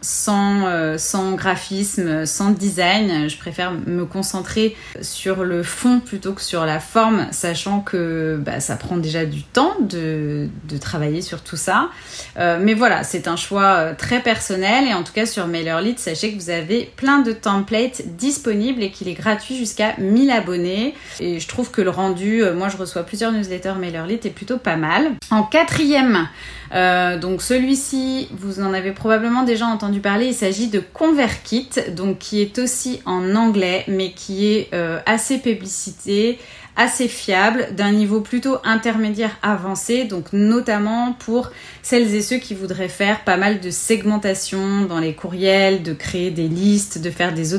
sans, 0.02 1.36
graphisme, 1.36 2.26
sans 2.26 2.52
design. 2.52 3.30
Je 3.30 3.38
préfère 3.38 3.72
me 3.72 4.06
concentrer 4.06 4.76
sur 5.02 5.44
le 5.44 5.64
fond 5.64 6.00
plutôt 6.00 6.34
que 6.34 6.42
sur 6.42 6.66
la 6.66 6.80
forme, 6.80 7.28
sachant 7.32 7.82
que 7.82 8.40
bah, 8.42 8.60
ça 8.60 8.78
prend 8.78 8.98
déjà 8.98 9.26
du 9.26 9.44
temps 9.44 9.76
de, 9.80 10.50
de 10.64 10.78
travailler 10.78 11.22
sur 11.22 11.42
tout 11.42 11.58
ça. 11.58 11.90
mais 12.38 12.74
voilà, 12.74 13.04
c'est 13.04 13.28
un 13.28 13.36
choix 13.36 13.94
très 13.98 14.22
personnel 14.22 14.88
et 14.88 14.94
en 14.94 15.04
tout 15.04 15.14
cas 15.14 15.26
sur 15.26 15.48
MailerLite, 15.48 16.00
sachez 16.00 16.34
que 16.34 16.42
vous 16.42 16.50
avez 16.50 16.92
plein 16.96 17.20
de 17.20 17.32
templates 17.32 18.07
disponible 18.08 18.82
et 18.84 18.92
qu'il 18.92 19.08
est 19.08 19.14
gratuit 19.14 19.56
jusqu'à 19.56 19.96
1000 19.98 20.32
abonnés. 20.32 20.94
Et 21.20 21.40
je 21.40 21.48
trouve 21.48 21.72
que 21.72 21.82
le 21.82 21.90
rendu, 21.90 22.44
euh, 22.44 22.54
moi 22.54 22.70
je 22.70 22.78
reçois 22.78 23.04
plusieurs 23.04 23.32
newsletters 23.32 23.76
MailerLite, 23.80 24.26
est 24.26 24.32
plutôt 24.32 24.58
pas 24.58 24.76
mal. 24.78 25.12
En 25.32 25.44
quatrième, 25.44 26.28
euh, 26.74 27.18
donc 27.18 27.42
celui-ci, 27.42 28.30
vous 28.32 28.60
en 28.60 28.74
avez 28.74 28.92
probablement 28.92 29.44
déjà 29.44 29.66
entendu 29.66 30.00
parler, 30.00 30.28
il 30.28 30.34
s'agit 30.34 30.68
de 30.68 30.80
ConvertKit, 30.80 31.70
donc 31.96 32.20
qui 32.20 32.42
est 32.42 32.60
aussi 32.60 33.02
en 33.06 33.36
anglais, 33.36 33.84
mais 33.88 34.12
qui 34.12 34.48
est 34.48 34.70
euh, 34.74 35.00
assez 35.06 35.38
publicité, 35.38 36.40
assez 36.78 37.08
fiable, 37.08 37.70
d'un 37.76 37.92
niveau 37.92 38.22
plutôt 38.22 38.58
intermédiaire 38.64 39.36
avancé, 39.42 40.06
donc 40.06 40.32
notamment 40.32 41.14
pour 41.14 41.52
celles 41.82 42.14
et 42.14 42.22
ceux 42.22 42.38
qui 42.38 42.54
voudraient 42.54 42.88
faire 42.88 43.24
pas 43.24 43.36
mal 43.36 43.60
de 43.60 43.72
segmentation 43.72 44.84
dans 44.84 45.00
les 45.00 45.14
courriels, 45.14 45.82
de 45.82 45.94
créer 45.94 46.30
des 46.30 46.48
listes, 46.48 47.02
de 47.02 47.10
faire 47.10 47.34
des, 47.34 47.50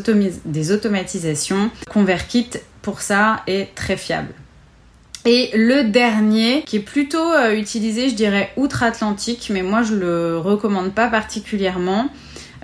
des 0.45 0.73
automatisations. 0.73 1.71
ConvertKit 1.93 2.51
pour 2.81 3.01
ça 3.01 3.43
est 3.49 3.75
très 3.75 3.97
fiable. 3.97 4.33
Et 5.25 5.51
le 5.53 5.83
dernier, 5.83 6.63
qui 6.63 6.77
est 6.77 6.81
plutôt 6.81 7.33
euh, 7.33 7.55
utilisé, 7.55 8.09
je 8.09 8.15
dirais, 8.15 8.51
outre-Atlantique, 8.57 9.51
mais 9.53 9.63
moi 9.63 9.83
je 9.83 9.95
le 9.95 10.39
recommande 10.39 10.95
pas 10.95 11.09
particulièrement, 11.09 12.09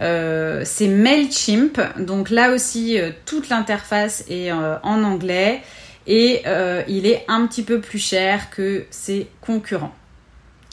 euh, 0.01 0.63
c'est 0.65 0.89
MailChimp. 0.89 1.81
Donc 1.99 2.31
là 2.31 2.55
aussi, 2.55 2.99
euh, 2.99 3.11
toute 3.27 3.49
l'interface 3.49 4.25
est 4.31 4.53
en 4.53 5.03
anglais 5.03 5.63
et 6.07 6.43
il 6.89 7.07
est 7.07 7.25
un 7.29 7.47
petit 7.47 7.63
peu 7.63 7.81
plus 7.81 7.99
cher 7.99 8.51
que 8.51 8.85
ses 8.91 9.29
concurrents. 9.41 9.95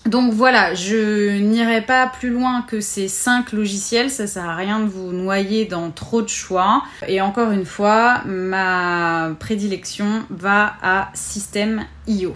Donc 0.07 0.33
voilà, 0.33 0.73
je 0.73 1.37
n'irai 1.37 1.81
pas 1.81 2.07
plus 2.07 2.31
loin 2.31 2.65
que 2.67 2.81
ces 2.81 3.07
cinq 3.07 3.51
logiciels, 3.51 4.09
ça 4.09 4.25
sert 4.25 4.49
à 4.49 4.55
rien 4.55 4.79
de 4.79 4.85
vous 4.85 5.11
noyer 5.11 5.65
dans 5.65 5.91
trop 5.91 6.23
de 6.23 6.27
choix. 6.27 6.83
Et 7.07 7.21
encore 7.21 7.51
une 7.51 7.65
fois, 7.65 8.23
ma 8.25 9.29
prédilection 9.39 10.23
va 10.31 10.73
à 10.81 11.11
System.io. 11.13 12.35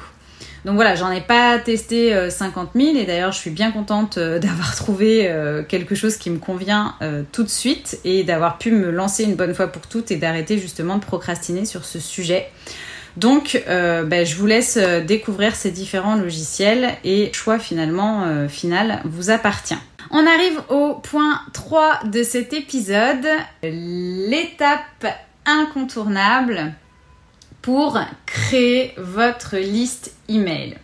Donc 0.63 0.75
voilà, 0.75 0.95
j'en 0.95 1.11
ai 1.11 1.21
pas 1.21 1.57
testé 1.59 2.29
50 2.29 2.69
euh, 2.75 2.79
000 2.79 2.97
et 2.97 3.05
d'ailleurs 3.05 3.31
je 3.31 3.37
suis 3.37 3.51
bien 3.51 3.71
contente 3.71 4.17
euh, 4.17 4.39
d'avoir 4.39 4.75
trouvé 4.75 5.27
euh, 5.27 5.61
quelque 5.63 5.93
chose 5.93 6.17
qui 6.17 6.31
me 6.31 6.39
convient 6.39 6.95
tout 7.31 7.43
de 7.43 7.49
suite 7.49 7.99
et 8.03 8.23
d'avoir 8.23 8.57
pu 8.57 8.71
me 8.71 8.91
lancer 8.91 9.23
une 9.23 9.35
bonne 9.35 9.53
fois 9.53 9.67
pour 9.67 9.87
toutes 9.87 10.11
et 10.11 10.17
d'arrêter 10.17 10.57
justement 10.57 10.97
de 10.97 11.03
procrastiner 11.03 11.65
sur 11.65 11.85
ce 11.85 11.99
sujet. 11.99 12.49
Donc, 13.17 13.61
euh, 13.67 14.03
ben, 14.03 14.25
je 14.25 14.35
vous 14.35 14.45
laisse 14.45 14.77
euh, 14.77 15.01
découvrir 15.01 15.55
ces 15.55 15.71
différents 15.71 16.15
logiciels 16.15 16.97
et 17.03 17.31
choix 17.33 17.59
finalement 17.59 18.23
euh, 18.23 18.47
final 18.47 19.01
vous 19.05 19.29
appartient. 19.29 19.77
On 20.11 20.25
arrive 20.25 20.61
au 20.69 20.95
point 20.95 21.41
3 21.53 22.01
de 22.05 22.23
cet 22.23 22.53
épisode, 22.53 23.27
l'étape 23.63 25.05
incontournable 25.45 26.73
pour 27.61 27.99
créer 28.25 28.93
votre 28.97 29.57
liste 29.57 30.13
email. 30.29 30.75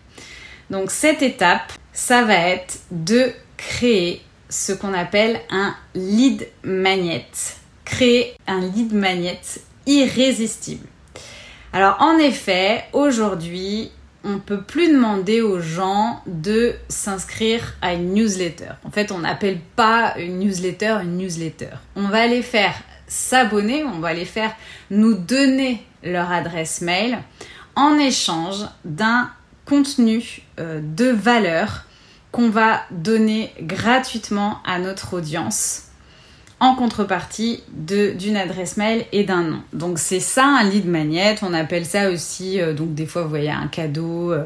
Donc 0.69 0.89
cette 0.89 1.21
étape, 1.21 1.73
ça 1.93 2.23
va 2.23 2.35
être 2.35 2.79
de 2.91 3.31
créer 3.57 4.21
ce 4.49 4.73
qu'on 4.73 4.93
appelle 4.93 5.39
un 5.49 5.75
lead 5.93 6.47
magnet. 6.63 7.27
Créer 7.85 8.33
un 8.47 8.61
lead 8.61 8.93
magnet 8.93 9.41
irrésistible. 9.85 10.87
Alors 11.73 11.97
en 12.01 12.17
effet, 12.17 12.83
aujourd'hui, 12.93 13.91
on 14.23 14.33
ne 14.33 14.39
peut 14.39 14.61
plus 14.61 14.91
demander 14.91 15.41
aux 15.41 15.61
gens 15.61 16.21
de 16.27 16.75
s'inscrire 16.89 17.75
à 17.81 17.93
une 17.93 18.13
newsletter. 18.13 18.71
En 18.83 18.91
fait, 18.91 19.11
on 19.11 19.19
n'appelle 19.19 19.59
pas 19.75 20.15
une 20.17 20.39
newsletter 20.39 20.97
une 21.03 21.17
newsletter. 21.17 21.69
On 21.95 22.07
va 22.07 22.27
les 22.27 22.41
faire 22.41 22.75
s'abonner, 23.07 23.83
on 23.83 23.99
va 23.99 24.13
les 24.13 24.25
faire 24.25 24.53
nous 24.89 25.13
donner 25.13 25.83
leur 26.03 26.31
adresse 26.31 26.81
mail 26.81 27.19
en 27.75 27.97
échange 27.97 28.65
d'un 28.85 29.29
contenu 29.65 30.41
euh, 30.59 30.81
de 30.81 31.05
valeur 31.05 31.85
qu'on 32.31 32.49
va 32.49 32.81
donner 32.91 33.53
gratuitement 33.61 34.59
à 34.65 34.79
notre 34.79 35.15
audience 35.15 35.90
en 36.61 36.75
contrepartie 36.75 37.63
d'une 37.73 38.37
adresse 38.37 38.77
mail 38.77 39.03
et 39.11 39.23
d'un 39.23 39.41
nom. 39.41 39.61
Donc 39.73 39.97
c'est 39.97 40.19
ça 40.19 40.45
un 40.45 40.63
lead 40.63 40.85
magnet, 40.85 41.35
on 41.41 41.55
appelle 41.55 41.85
ça 41.85 42.11
aussi, 42.11 42.61
euh, 42.61 42.73
donc 42.73 42.93
des 42.93 43.07
fois 43.07 43.23
vous 43.23 43.29
voyez 43.29 43.49
un 43.49 43.67
cadeau, 43.67 44.31
euh, 44.31 44.43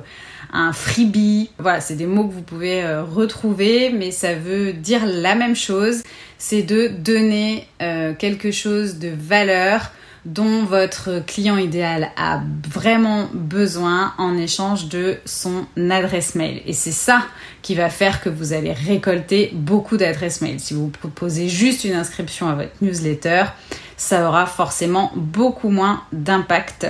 un 0.54 0.72
freebie, 0.72 1.50
voilà 1.60 1.82
c'est 1.82 1.96
des 1.96 2.06
mots 2.06 2.26
que 2.26 2.34
vous 2.34 2.42
pouvez 2.42 2.82
euh, 2.84 3.04
retrouver 3.04 3.92
mais 3.92 4.12
ça 4.12 4.34
veut 4.34 4.72
dire 4.72 5.06
la 5.06 5.36
même 5.36 5.58
chose, 5.58 6.04
c'est 6.38 6.64
de 6.64 6.88
donner 6.88 7.68
quelque 7.80 8.52
chose 8.52 8.98
de 8.98 9.10
valeur 9.10 9.92
dont 10.26 10.66
votre 10.66 11.24
client 11.26 11.58
idéal 11.58 12.10
a 12.18 12.42
vraiment 12.68 13.30
besoin 13.34 14.14
en 14.18 14.38
échange 14.38 14.90
de 14.90 15.18
son 15.26 15.66
adresse 15.90 16.36
mail. 16.36 16.62
Et 16.66 16.74
c'est 16.74 16.92
ça 16.92 17.24
qui 17.62 17.76
va 17.76 17.90
faire 17.90 18.22
que 18.22 18.30
vous 18.30 18.54
allez 18.54 18.74
récolter 18.74 19.52
beaucoup 19.54 19.98
d'adresses 19.98 20.42
mail. 20.42 20.60
Si 20.60 20.74
vous 20.74 20.90
proposez 20.90 21.48
juste 21.48 21.84
une 21.84 21.94
inscription 21.94 22.50
à 22.50 22.56
votre 22.56 22.72
newsletter, 22.82 23.46
ça 23.98 24.28
aura 24.28 24.46
forcément 24.46 25.12
beaucoup 25.16 25.70
moins 25.70 26.04
d'impact 26.12 26.88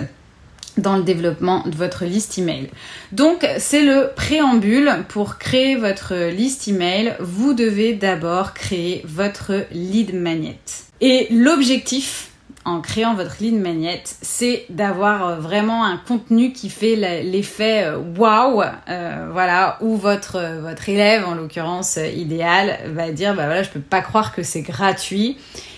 dans 0.77 0.97
le 0.97 1.03
développement 1.03 1.63
de 1.65 1.75
votre 1.75 2.05
liste 2.05 2.37
email. 2.37 2.69
Donc 3.11 3.47
c'est 3.59 3.81
le 3.83 4.11
préambule 4.15 4.91
pour 5.09 5.37
créer 5.37 5.75
votre 5.75 6.29
liste 6.29 6.67
email. 6.67 7.15
Vous 7.19 7.53
devez 7.53 7.93
d'abord 7.93 8.53
créer 8.53 9.01
votre 9.05 9.65
lead 9.71 10.13
magnet. 10.13 10.59
Et 11.01 11.27
l'objectif 11.31 12.29
en 12.65 12.81
créant 12.81 13.13
votre 13.13 13.41
ligne 13.41 13.59
magnet, 13.59 14.03
c'est 14.21 14.65
d'avoir 14.69 15.27
euh, 15.27 15.35
vraiment 15.35 15.85
un 15.85 15.97
contenu 15.97 16.51
qui 16.51 16.69
fait 16.69 16.95
l'effet 17.23 17.83
euh, 17.83 17.99
waouh, 18.17 18.63
euh, 18.89 19.29
voilà, 19.31 19.77
où 19.81 19.95
votre 19.95 20.59
votre 20.61 20.89
élève, 20.89 21.25
en 21.25 21.35
l'occurrence 21.35 21.97
idéal, 21.97 22.79
va 22.87 23.11
dire 23.11 23.35
bah 23.35 23.45
voilà, 23.45 23.61
je 23.61 23.69
peux 23.69 23.79
pas 23.79 24.01
croire 24.01 24.33
que 24.33 24.41
c'est 24.43 24.63
gratuit. 24.63 25.37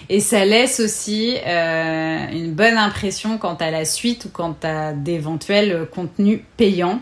Et 0.10 0.22
ça 0.22 0.46
laisse 0.46 0.80
aussi 0.80 1.36
une 1.46 2.54
bonne 2.54 2.78
impression 2.78 3.38
quant 3.38 3.56
à 3.56 3.72
la 3.72 3.84
suite 3.84 4.24
ou 4.24 4.30
quant 4.30 4.56
à 4.64 4.94
d'éventuels 4.94 5.86
contenus 5.94 6.40
payants 6.56 7.02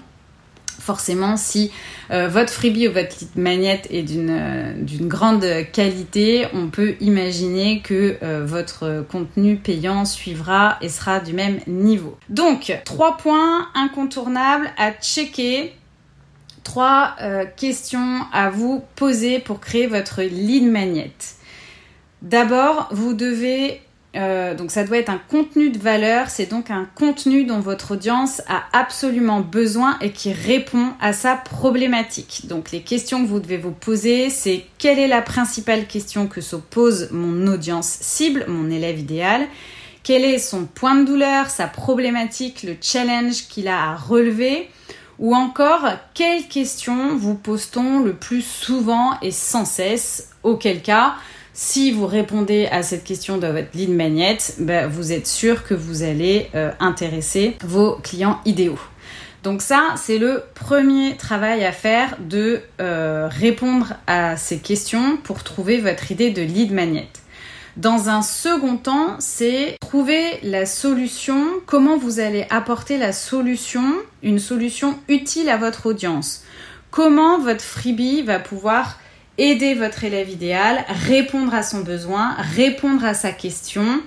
forcément, 0.86 1.36
si 1.36 1.72
euh, 2.12 2.28
votre 2.28 2.54
freebie 2.54 2.88
ou 2.88 2.94
votre 2.94 3.18
lead 3.20 3.36
magnet 3.36 3.82
est 3.90 4.04
d'une 4.04 4.30
euh, 4.30 4.74
grande 5.02 5.46
qualité, 5.74 6.46
on 6.54 6.68
peut 6.68 6.96
imaginer 7.02 7.82
que 7.82 8.18
euh, 8.22 8.46
votre 8.46 9.04
contenu 9.10 9.58
payant 9.58 10.06
suivra 10.06 10.78
et 10.82 10.90
sera 10.90 11.20
du 11.20 11.34
même 11.34 11.60
niveau. 11.66 12.18
Donc, 12.30 12.72
trois 12.86 13.18
points 13.18 13.68
incontournables 13.74 14.70
à 14.78 14.92
checker. 14.92 15.74
Trois 16.64 17.16
questions 17.58 18.22
à 18.34 18.50
vous 18.50 18.84
poser 18.96 19.38
pour 19.38 19.60
créer 19.60 19.86
votre 19.86 20.24
lead 20.24 20.64
magnet. 20.64 21.14
D'abord, 22.24 22.88
vous 22.92 23.14
devez 23.14 23.82
euh, 24.16 24.56
donc 24.56 24.72
ça 24.72 24.84
doit 24.84 24.98
être 24.98 25.10
un 25.10 25.20
contenu 25.30 25.70
de 25.70 25.78
valeur, 25.78 26.30
c'est 26.30 26.46
donc 26.46 26.72
un 26.72 26.88
contenu 26.96 27.44
dont 27.44 27.60
votre 27.60 27.92
audience 27.92 28.42
a 28.48 28.64
absolument 28.72 29.42
besoin 29.42 29.98
et 30.00 30.12
qui 30.12 30.32
répond 30.32 30.94
à 31.02 31.14
sa 31.14 31.36
problématique. 31.36 32.44
Donc 32.46 32.72
les 32.72 32.82
questions 32.82 33.24
que 33.24 33.28
vous 33.28 33.40
devez 33.40 33.58
vous 33.58 33.72
poser, 33.72 34.30
c'est 34.30 34.66
quelle 34.78 35.00
est 35.00 35.08
la 35.08 35.22
principale 35.22 35.86
question 35.86 36.28
que 36.28 36.42
se 36.42 36.56
pose 36.56 37.10
mon 37.12 37.48
audience 37.48 37.88
cible, 38.02 38.46
mon 38.48 38.70
élève 38.70 39.00
idéal? 39.00 39.48
Quel 40.04 40.24
est 40.24 40.38
son 40.38 40.66
point 40.66 40.96
de 40.96 41.06
douleur, 41.06 41.50
sa 41.50 41.68
problématique, 41.68 42.64
le 42.64 42.76
challenge 42.80 43.48
qu'il 43.50 43.68
a 43.68 43.92
à 43.92 43.96
relever? 43.96 44.70
Ou 45.18 45.34
encore, 45.34 45.88
quelles 46.14 46.48
questions 46.48 47.16
vous 47.16 47.36
pose-t-on 47.36 48.00
le 48.00 48.14
plus 48.14 48.44
souvent 48.44 49.20
et 49.22 49.32
sans 49.32 49.66
cesse? 49.66 50.30
Auquel 50.44 50.82
cas, 50.82 51.16
si 51.58 51.94
vous 51.94 52.06
répondez 52.06 52.68
à 52.68 52.84
cette 52.84 53.06
question 53.06 53.38
de 53.38 53.48
votre 53.48 53.70
lead 53.74 53.90
magnet, 53.90 54.38
ben, 54.60 54.88
vous 54.88 55.14
êtes 55.14 55.26
sûr 55.26 55.64
que 55.64 55.74
vous 55.74 56.04
allez 56.04 56.50
euh, 56.54 56.72
intéresser 56.82 57.56
vos 57.64 57.96
clients 58.04 58.42
idéaux. 58.44 58.78
Donc 59.42 59.62
ça, 59.62 59.94
c'est 59.96 60.18
le 60.18 60.44
premier 60.54 61.16
travail 61.16 61.64
à 61.64 61.72
faire 61.72 62.18
de 62.20 62.60
euh, 62.82 63.30
répondre 63.32 63.94
à 64.06 64.36
ces 64.36 64.58
questions 64.58 65.18
pour 65.24 65.44
trouver 65.44 65.80
votre 65.80 66.12
idée 66.12 66.32
de 66.32 66.42
lead 66.42 66.74
magnet. 66.74 67.08
Dans 67.78 68.10
un 68.10 68.22
second 68.22 68.76
temps, 68.76 69.16
c'est 69.20 69.78
trouver 69.80 70.40
la 70.44 70.66
solution, 70.66 71.46
comment 71.66 71.98
vous 71.98 72.20
allez 72.20 72.46
apporter 72.50 72.98
la 72.98 73.14
solution, 73.14 73.94
une 74.24 74.40
solution 74.40 75.00
utile 75.08 75.50
à 75.50 75.58
votre 75.58 75.86
audience. 75.86 76.44
Comment 76.92 77.40
votre 77.40 77.64
freebie 77.64 78.24
va 78.24 78.40
pouvoir 78.40 78.98
aider 79.38 79.74
votre 79.74 80.04
élève 80.04 80.30
idéal, 80.30 80.86
répondre 81.08 81.54
à 81.54 81.64
son 81.64 81.82
besoin, 81.82 82.36
répondre 82.56 83.04
à 83.04 83.14
sa 83.14 83.32
question. 83.32 84.02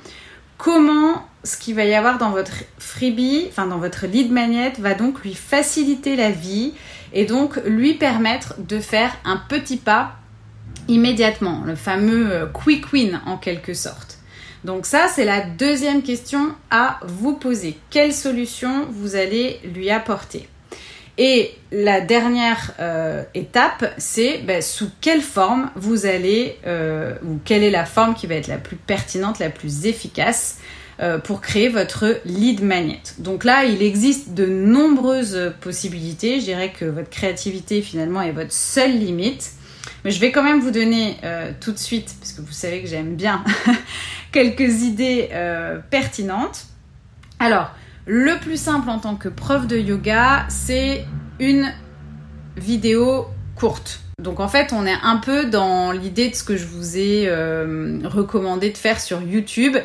Comment 0.56 1.24
ce 1.44 1.56
qu'il 1.56 1.74
va 1.74 1.84
y 1.84 1.94
avoir 1.94 2.18
dans 2.18 2.30
votre 2.30 2.64
freebie, 2.78 3.46
enfin 3.48 3.66
dans 3.66 3.78
votre 3.78 4.06
lead 4.06 4.32
magnet, 4.32 4.72
va 4.78 4.94
donc 4.94 5.22
lui 5.22 5.34
faciliter 5.34 6.16
la 6.16 6.30
vie 6.30 6.74
et 7.12 7.24
donc 7.24 7.56
lui 7.64 7.94
permettre 7.94 8.54
de 8.58 8.80
faire 8.80 9.16
un 9.24 9.40
petit 9.48 9.76
pas 9.76 10.16
immédiatement, 10.88 11.62
le 11.64 11.76
fameux 11.76 12.32
euh, 12.32 12.46
quick 12.46 12.92
win 12.92 13.20
en 13.26 13.36
quelque 13.36 13.74
sorte. 13.74 14.18
Donc 14.64 14.86
ça, 14.86 15.06
c'est 15.08 15.24
la 15.24 15.42
deuxième 15.42 16.02
question 16.02 16.54
à 16.70 16.98
vous 17.06 17.34
poser. 17.34 17.78
Quelle 17.90 18.12
solution 18.12 18.86
vous 18.90 19.14
allez 19.14 19.60
lui 19.74 19.90
apporter? 19.90 20.48
Et 21.18 21.52
la 21.72 22.00
dernière 22.00 22.74
euh, 22.78 23.24
étape, 23.34 23.92
c'est 23.98 24.38
ben, 24.38 24.62
sous 24.62 24.88
quelle 25.00 25.20
forme 25.20 25.68
vous 25.74 26.06
allez, 26.06 26.56
euh, 26.64 27.14
ou 27.24 27.40
quelle 27.44 27.64
est 27.64 27.72
la 27.72 27.86
forme 27.86 28.14
qui 28.14 28.28
va 28.28 28.36
être 28.36 28.46
la 28.46 28.56
plus 28.56 28.76
pertinente, 28.76 29.40
la 29.40 29.50
plus 29.50 29.86
efficace 29.86 30.58
euh, 31.00 31.18
pour 31.18 31.40
créer 31.40 31.68
votre 31.68 32.20
lead 32.24 32.62
magnet. 32.62 33.02
Donc 33.18 33.42
là, 33.42 33.64
il 33.64 33.82
existe 33.82 34.32
de 34.34 34.46
nombreuses 34.46 35.52
possibilités. 35.60 36.38
Je 36.38 36.44
dirais 36.44 36.72
que 36.72 36.84
votre 36.84 37.10
créativité 37.10 37.82
finalement 37.82 38.22
est 38.22 38.32
votre 38.32 38.52
seule 38.52 38.96
limite. 38.96 39.50
Mais 40.04 40.12
je 40.12 40.20
vais 40.20 40.30
quand 40.30 40.44
même 40.44 40.60
vous 40.60 40.70
donner 40.70 41.16
tout 41.60 41.72
de 41.72 41.78
suite, 41.78 42.14
parce 42.20 42.32
que 42.32 42.40
vous 42.40 42.52
savez 42.52 42.82
que 42.82 42.88
j'aime 42.88 43.16
bien, 43.16 43.42
quelques 44.32 44.82
idées 44.82 45.30
pertinentes. 45.90 46.66
Alors, 47.40 47.72
le 48.08 48.40
plus 48.40 48.58
simple 48.58 48.88
en 48.88 48.98
tant 48.98 49.16
que 49.16 49.28
prof 49.28 49.66
de 49.66 49.76
yoga, 49.76 50.46
c'est 50.48 51.04
une 51.38 51.70
vidéo 52.56 53.26
courte. 53.54 54.00
Donc 54.20 54.40
en 54.40 54.48
fait, 54.48 54.72
on 54.72 54.86
est 54.86 54.96
un 55.02 55.18
peu 55.18 55.44
dans 55.44 55.92
l'idée 55.92 56.30
de 56.30 56.34
ce 56.34 56.42
que 56.42 56.56
je 56.56 56.66
vous 56.66 56.96
ai 56.96 57.28
euh, 57.28 58.00
recommandé 58.04 58.70
de 58.70 58.78
faire 58.78 58.98
sur 58.98 59.20
YouTube. 59.20 59.76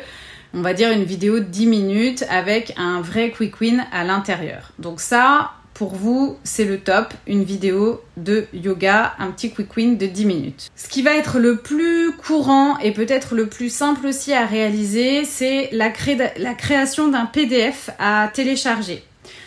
On 0.54 0.62
va 0.62 0.72
dire 0.72 0.90
une 0.90 1.04
vidéo 1.04 1.38
de 1.38 1.44
10 1.44 1.66
minutes 1.66 2.24
avec 2.30 2.72
un 2.78 3.02
vrai 3.02 3.30
quick 3.30 3.60
win 3.60 3.84
à 3.92 4.04
l'intérieur. 4.04 4.72
Donc 4.78 5.00
ça, 5.00 5.52
pour 5.74 5.94
vous, 5.94 6.36
c'est 6.44 6.64
le 6.64 6.78
top, 6.78 7.12
une 7.26 7.42
vidéo 7.42 8.00
de 8.16 8.46
yoga, 8.54 9.14
un 9.18 9.32
petit 9.32 9.50
quick 9.50 9.76
win 9.76 9.98
de 9.98 10.06
10 10.06 10.24
minutes. 10.24 10.70
Ce 10.76 10.88
qui 10.88 11.02
va 11.02 11.14
être 11.14 11.40
le 11.40 11.56
plus 11.56 12.12
courant 12.12 12.78
et 12.78 12.92
peut-être 12.92 13.34
le 13.34 13.48
plus 13.48 13.70
simple 13.70 14.06
aussi 14.06 14.32
à 14.32 14.46
réaliser, 14.46 15.24
c'est 15.24 15.68
la, 15.72 15.90
création 15.90 17.08
d'un 17.08 17.26
PDF 17.26 17.90
à 17.98 18.30
télécharger. 18.32 19.02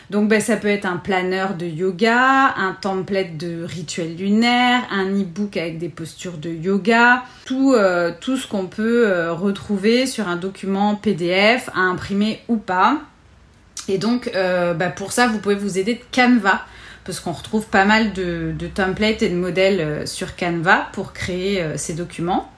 Donc 0.09 0.29
ben, 0.29 0.39
ça 0.39 0.55
peut 0.55 0.69
être 0.69 0.85
un 0.85 0.97
planeur 0.97 1.55
de 1.55 1.65
yoga, 1.65 2.53
un 2.57 2.75
template 2.79 3.37
de 3.37 3.63
rituel 3.63 4.15
lunaire, 4.15 4.83
un 4.91 5.07
e-book 5.07 5.57
avec 5.57 5.79
des 5.79 5.89
postures 5.89 6.37
de 6.37 6.49
yoga, 6.49 7.23
tout, 7.45 7.73
euh, 7.73 8.11
ce 8.21 8.47
qu'on 8.47 8.67
peut 8.67 9.07
euh, 9.07 9.33
retrouver 9.33 10.05
sur 10.05 10.27
un 10.27 10.37
document 10.37 10.95
PDF 10.95 11.69
à 11.73 11.79
imprimer 11.79 12.39
ou 12.47 12.57
pas. 12.57 13.01
Et 13.88 13.97
donc 13.97 14.32
euh, 14.36 14.73
ben, 14.73 14.91
pour 14.91 15.12
ça, 15.12 15.28
vous 15.28 15.39
pouvez 15.39 15.56
vous 15.56 15.78
aider 15.78 15.95
de 15.95 16.15
Canva 16.15 16.62
parce 17.06 17.19
qu'on 17.21 17.32
retrouve 17.32 17.65
pas 17.67 17.86
mal 17.86 18.12
de, 18.12 18.54
templates 18.73 19.21
et 19.21 19.30
de 19.30 19.36
modèles 19.36 20.06
sur 20.06 20.36
Canva 20.36 20.89
pour 20.91 21.13
créer 21.13 21.63
ces 21.78 21.93
documents. 21.93 22.52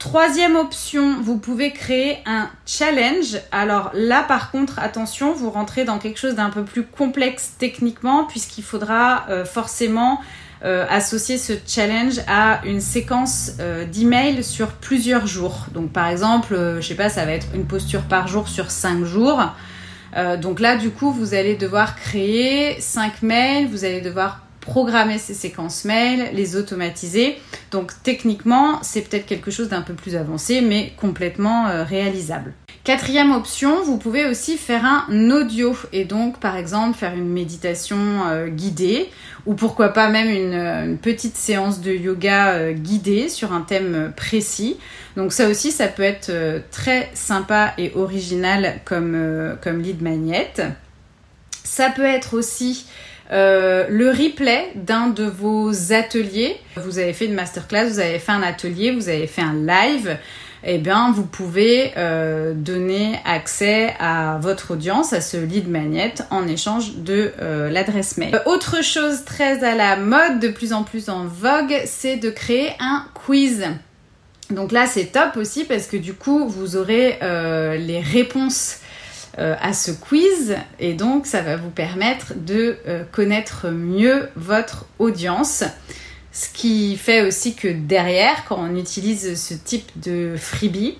Troisième 0.00 0.56
option, 0.56 1.20
vous 1.20 1.36
pouvez 1.36 1.72
créer 1.72 2.20
un 2.24 2.48
challenge. 2.64 3.36
Alors 3.52 3.90
là, 3.92 4.22
par 4.22 4.50
contre, 4.50 4.78
attention, 4.78 5.34
vous 5.34 5.50
rentrez 5.50 5.84
dans 5.84 5.98
quelque 5.98 6.18
chose 6.18 6.34
d'un 6.34 6.48
peu 6.48 6.64
plus 6.64 6.84
complexe 6.84 7.52
techniquement, 7.58 8.24
puisqu'il 8.24 8.64
faudra 8.64 9.26
euh, 9.28 9.44
forcément 9.44 10.22
euh, 10.64 10.86
associer 10.88 11.36
ce 11.36 11.52
challenge 11.66 12.14
à 12.28 12.62
une 12.64 12.80
séquence 12.80 13.52
euh, 13.60 13.84
d'emails 13.84 14.42
sur 14.42 14.68
plusieurs 14.68 15.26
jours. 15.26 15.66
Donc 15.74 15.92
par 15.92 16.08
exemple, 16.08 16.78
je 16.80 16.88
sais 16.88 16.94
pas, 16.94 17.10
ça 17.10 17.26
va 17.26 17.32
être 17.32 17.48
une 17.54 17.66
posture 17.66 18.04
par 18.04 18.26
jour 18.26 18.48
sur 18.48 18.70
cinq 18.70 19.04
jours. 19.04 19.52
Donc 20.38 20.60
là, 20.60 20.76
du 20.76 20.90
coup, 20.90 21.12
vous 21.12 21.34
allez 21.34 21.54
devoir 21.56 21.96
créer 21.96 22.80
cinq 22.80 23.22
mails, 23.22 23.68
vous 23.68 23.84
allez 23.84 24.00
devoir 24.00 24.40
programmer 24.60 25.18
ces 25.18 25.34
séquences 25.34 25.84
mail, 25.84 26.30
les 26.32 26.56
automatiser. 26.56 27.38
Donc 27.70 27.92
techniquement, 28.02 28.78
c'est 28.82 29.02
peut-être 29.02 29.26
quelque 29.26 29.50
chose 29.50 29.68
d'un 29.68 29.82
peu 29.82 29.94
plus 29.94 30.16
avancé, 30.16 30.60
mais 30.60 30.92
complètement 30.96 31.66
euh, 31.66 31.82
réalisable. 31.82 32.52
Quatrième 32.84 33.32
option, 33.32 33.82
vous 33.82 33.98
pouvez 33.98 34.26
aussi 34.26 34.56
faire 34.56 34.84
un 34.84 35.30
audio 35.30 35.76
et 35.92 36.04
donc 36.04 36.40
par 36.40 36.56
exemple 36.56 36.96
faire 36.96 37.14
une 37.14 37.28
méditation 37.28 37.98
euh, 38.26 38.48
guidée 38.48 39.10
ou 39.46 39.54
pourquoi 39.54 39.90
pas 39.90 40.08
même 40.08 40.28
une, 40.28 40.54
euh, 40.54 40.94
petite 40.96 41.36
séance 41.36 41.80
de 41.80 41.92
yoga 41.92 42.72
guidée 42.72 43.28
sur 43.28 43.52
un 43.52 43.60
thème 43.62 44.12
précis. 44.16 44.78
Donc 45.16 45.32
ça 45.32 45.48
aussi, 45.48 45.72
ça 45.72 45.88
peut 45.88 46.02
être 46.02 46.32
très 46.70 47.10
sympa 47.14 47.74
et 47.78 47.92
original 47.94 48.80
comme, 48.84 49.56
comme 49.62 49.80
lead 49.80 50.02
magnet. 50.02 50.52
Ça 51.64 51.90
peut 51.90 52.04
être 52.04 52.34
aussi 52.34 52.86
euh, 53.32 53.86
le 53.88 54.10
replay 54.10 54.72
d'un 54.74 55.06
de 55.08 55.24
vos 55.24 55.92
ateliers. 55.92 56.56
Vous 56.76 56.98
avez 56.98 57.12
fait 57.12 57.26
une 57.26 57.34
masterclass, 57.34 57.88
vous 57.88 58.00
avez 58.00 58.18
fait 58.18 58.32
un 58.32 58.42
atelier, 58.42 58.90
vous 58.90 59.08
avez 59.08 59.26
fait 59.26 59.42
un 59.42 59.54
live. 59.54 60.18
Eh 60.62 60.78
bien, 60.78 61.10
vous 61.12 61.24
pouvez 61.24 61.92
euh, 61.96 62.52
donner 62.54 63.18
accès 63.24 63.94
à 63.98 64.38
votre 64.42 64.72
audience, 64.72 65.14
à 65.14 65.22
ce 65.22 65.38
lead 65.38 65.68
magnet, 65.68 66.14
en 66.30 66.46
échange 66.46 66.96
de 66.96 67.32
euh, 67.40 67.70
l'adresse 67.70 68.18
mail. 68.18 68.42
autre 68.44 68.84
chose 68.84 69.24
très 69.24 69.64
à 69.64 69.74
la 69.74 69.96
mode, 69.96 70.38
de 70.38 70.48
plus 70.48 70.72
en 70.72 70.82
plus 70.82 71.08
en 71.08 71.24
vogue, 71.24 71.80
c'est 71.86 72.16
de 72.16 72.30
créer 72.30 72.72
un 72.78 73.06
quiz. 73.14 73.64
Donc 74.50 74.72
là, 74.72 74.86
c'est 74.86 75.06
top 75.06 75.36
aussi 75.36 75.64
parce 75.64 75.86
que 75.86 75.96
du 75.96 76.12
coup, 76.12 76.46
vous 76.48 76.76
aurez 76.76 77.18
les 77.78 78.00
réponses 78.00 78.79
euh, 79.38 79.54
à 79.60 79.72
ce 79.72 79.92
quiz 79.92 80.56
et 80.80 80.94
donc 80.94 81.24
ça 81.24 81.40
va 81.40 81.56
vous 81.56 81.70
permettre 81.70 82.34
de 82.34 82.76
euh, 82.88 83.04
connaître 83.12 83.68
mieux 83.68 84.28
votre 84.34 84.86
audience. 84.98 85.62
Ce 86.32 86.48
qui 86.52 86.96
fait 86.96 87.24
aussi 87.24 87.54
que 87.54 87.68
derrière, 87.68 88.44
quand 88.48 88.58
on 88.58 88.74
utilise 88.74 89.40
ce 89.40 89.54
type 89.54 89.88
de 90.00 90.34
freebie, 90.36 90.98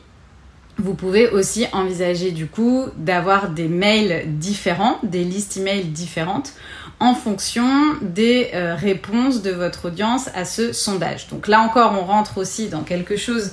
vous 0.78 0.94
pouvez 0.94 1.28
aussi 1.28 1.66
envisager 1.72 2.30
du 2.30 2.46
coup 2.46 2.84
d'avoir 2.96 3.50
des 3.50 3.66
mails 3.66 4.38
différents, 4.38 5.00
des 5.02 5.24
listes 5.24 5.56
emails 5.56 5.86
différentes 5.86 6.52
en 7.00 7.14
fonction 7.14 7.66
des 8.00 8.50
euh, 8.54 8.76
réponses 8.76 9.42
de 9.42 9.50
votre 9.50 9.88
audience 9.88 10.30
à 10.36 10.44
ce 10.44 10.72
sondage. 10.72 11.26
Donc 11.28 11.48
là 11.48 11.60
encore, 11.62 11.98
on 12.00 12.04
rentre 12.04 12.38
aussi 12.38 12.68
dans 12.68 12.82
quelque 12.82 13.16
chose 13.16 13.50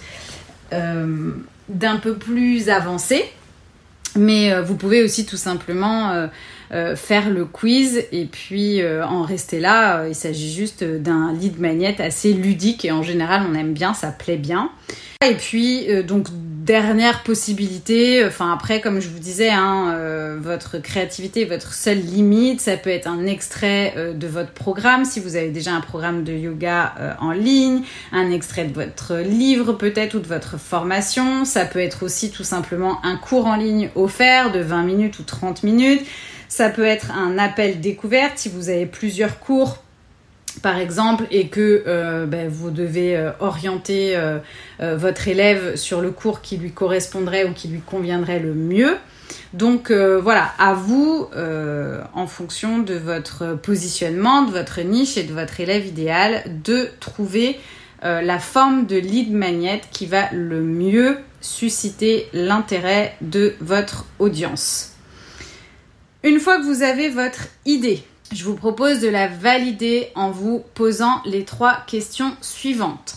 d'un 0.70 1.96
peu 1.96 2.16
plus 2.16 2.70
avancé 2.70 3.24
mais 4.18 4.52
euh, 4.52 4.62
vous 4.62 4.76
pouvez 4.76 5.04
aussi 5.04 5.26
tout 5.26 5.38
simplement 5.38 6.12
euh, 6.12 6.28
euh, 6.72 6.96
faire 6.96 7.30
le 7.30 7.46
quiz 7.46 8.04
et 8.12 8.26
puis 8.26 8.82
en 8.86 9.22
rester 9.22 9.60
là. 9.60 10.08
il 10.08 10.16
s'agit 10.16 10.54
juste 10.54 10.84
d'un 10.84 11.34
lead 11.34 11.60
magnet 11.60 12.00
assez 12.02 12.34
ludique 12.34 12.84
et 12.86 12.92
en 12.92 13.04
général 13.04 13.44
on 13.50 13.56
aime 13.56 13.74
bien, 13.74 13.94
ça 13.94 14.12
plaît 14.12 14.38
bien. 14.38 14.72
Et 15.26 15.36
puis 15.36 15.88
donc 16.04 16.28
dernière 16.68 17.24
possibilité, 17.24 18.26
enfin 18.26 18.52
après 18.54 18.82
comme 18.82 19.00
je 19.00 19.08
vous 19.08 19.20
disais, 19.20 19.50
hein, 19.50 20.38
votre 20.40 20.78
créativité, 20.78 21.46
votre 21.46 21.74
seule 21.74 22.00
limite, 22.00 22.60
ça 22.60 22.76
peut 22.76 22.90
être 22.90 23.08
un 23.08 23.26
extrait 23.26 24.14
de 24.14 24.28
votre 24.28 24.52
programme. 24.52 25.06
Si 25.06 25.22
vous 25.22 25.38
avez 25.38 25.50
déjà 25.50 25.72
un 25.72 25.80
programme 25.80 26.26
de 26.26 26.34
yoga 26.34 27.18
en 27.22 27.32
ligne, 27.32 27.84
un 28.12 28.30
extrait 28.32 28.66
de 28.66 28.74
votre 28.74 29.16
livre 29.16 29.74
peut-être 29.74 30.16
ou 30.16 30.20
de 30.20 30.28
votre 30.28 30.60
formation, 30.60 31.46
ça 31.46 31.64
peut 31.66 31.80
être 31.80 32.04
aussi 32.04 32.32
tout 32.32 32.44
simplement 32.44 33.00
un 33.04 33.16
cours 33.16 33.46
en 33.46 33.56
ligne 33.56 33.90
offert 33.96 34.52
de 34.52 34.60
20 34.60 34.84
minutes 34.84 35.20
ou 35.20 35.24
30 35.24 35.64
minutes. 35.64 36.06
Ça 36.50 36.70
peut 36.70 36.86
être 36.86 37.12
un 37.12 37.38
appel 37.38 37.80
découverte. 37.80 38.38
Si 38.38 38.50
vous 38.50 38.70
avez 38.70 38.86
plusieurs 38.86 39.40
cours 39.40 39.84
par 40.62 40.78
exemple, 40.78 41.26
et 41.32 41.48
que 41.48 41.84
euh, 41.88 42.26
ben, 42.26 42.50
vous 42.50 42.72
devez 42.72 43.16
euh, 43.16 43.32
orienter 43.40 44.16
euh, 44.16 44.40
votre 44.80 45.28
élève 45.28 45.76
sur 45.76 46.02
le 46.02 46.12
cours 46.12 46.42
qui 46.42 46.58
lui 46.58 46.72
correspondrait 46.72 47.46
ou 47.46 47.54
qui 47.54 47.68
lui 47.68 47.82
conviendrait 47.82 48.40
le 48.40 48.54
mieux. 48.54 48.98
Donc 49.54 49.92
voilà, 49.92 50.54
à 50.58 50.74
vous, 50.74 51.28
en 52.14 52.28
fonction 52.28 52.80
de 52.80 52.94
votre 52.94 53.56
positionnement, 53.56 54.44
de 54.44 54.52
votre 54.52 54.82
niche 54.82 55.18
et 55.18 55.24
de 55.24 55.34
votre 55.34 55.60
élève 55.60 55.86
idéal, 55.86 56.44
de 56.64 56.90
trouver 57.00 57.60
la 58.02 58.40
forme 58.40 58.86
de 58.86 58.98
lead 58.98 59.32
magnet 59.32 59.82
qui 59.92 60.06
va 60.06 60.32
le 60.32 60.62
mieux 60.62 61.18
susciter 61.42 62.28
l'intérêt 62.34 63.16
de 63.22 63.56
votre 63.60 64.06
audience. 64.20 64.94
Une 66.24 66.40
fois 66.40 66.58
que 66.58 66.64
vous 66.64 66.84
avez 66.84 67.10
votre 67.10 67.48
idée, 67.66 68.04
je 68.32 68.44
vous 68.44 68.56
propose 68.56 69.00
de 69.00 69.08
la 69.08 69.28
valider 69.28 70.10
en 70.16 70.32
vous 70.32 70.64
posant 70.74 71.22
les 71.26 71.46
trois 71.46 71.78
questions 71.88 72.36
suivantes. 72.42 73.16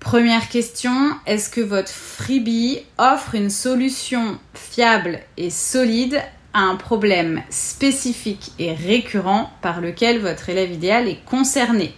Première 0.00 0.48
question, 0.48 0.94
est-ce 1.26 1.50
que 1.50 1.60
votre 1.60 1.90
freebie 1.90 2.80
offre 2.96 3.34
une 3.34 3.50
solution 3.50 4.38
fiable 4.54 5.20
et 5.36 5.50
solide 5.50 6.22
à 6.54 6.60
un 6.60 6.76
problème 6.76 7.42
spécifique 7.50 8.52
et 8.58 8.72
récurrent 8.72 9.50
par 9.62 9.80
lequel 9.80 10.20
votre 10.20 10.48
élève 10.48 10.72
idéal 10.72 11.08
est 11.08 11.24
concerné? 11.24 11.94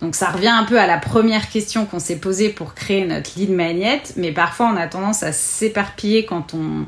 Donc 0.00 0.16
ça 0.16 0.30
revient 0.30 0.48
un 0.48 0.64
peu 0.64 0.78
à 0.78 0.86
la 0.86 0.98
première 0.98 1.48
question 1.48 1.86
qu'on 1.86 2.00
s'est 2.00 2.18
posée 2.18 2.50
pour 2.50 2.74
créer 2.74 3.06
notre 3.06 3.38
lead 3.38 3.50
magnet, 3.50 4.02
mais 4.16 4.32
parfois 4.32 4.70
on 4.74 4.76
a 4.76 4.86
tendance 4.86 5.22
à 5.22 5.32
s'éparpiller 5.32 6.26
quand 6.26 6.52
on, 6.52 6.86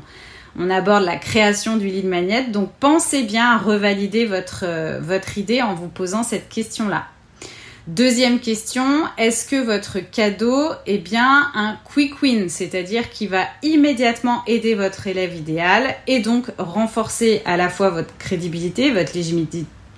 on 0.57 0.69
aborde 0.69 1.03
la 1.03 1.17
création 1.17 1.77
du 1.77 1.87
lead 1.87 2.05
magnet. 2.05 2.45
Donc 2.45 2.71
pensez 2.79 3.23
bien 3.23 3.51
à 3.51 3.57
revalider 3.57 4.25
votre, 4.25 4.63
euh, 4.63 4.99
votre 5.01 5.37
idée 5.37 5.61
en 5.61 5.75
vous 5.75 5.87
posant 5.87 6.23
cette 6.23 6.49
question-là. 6.49 7.05
Deuxième 7.87 8.41
question, 8.41 9.05
est-ce 9.17 9.47
que 9.47 9.55
votre 9.55 9.99
cadeau 9.99 10.71
est 10.85 10.97
bien 10.97 11.49
un 11.55 11.77
quick 11.85 12.21
win, 12.21 12.49
c'est-à-dire 12.49 13.09
qui 13.09 13.27
va 13.27 13.45
immédiatement 13.63 14.43
aider 14.45 14.75
votre 14.75 15.07
élève 15.07 15.33
idéal 15.33 15.95
et 16.05 16.19
donc 16.19 16.47
renforcer 16.57 17.41
à 17.45 17.55
la 17.55 17.69
fois 17.69 17.89
votre 17.89 18.17
crédibilité, 18.17 18.91
votre 18.91 19.13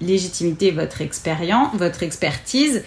légitimité, 0.02 0.70
votre 0.70 1.02
expérience, 1.02 1.70
votre 1.74 2.04
expertise 2.04 2.84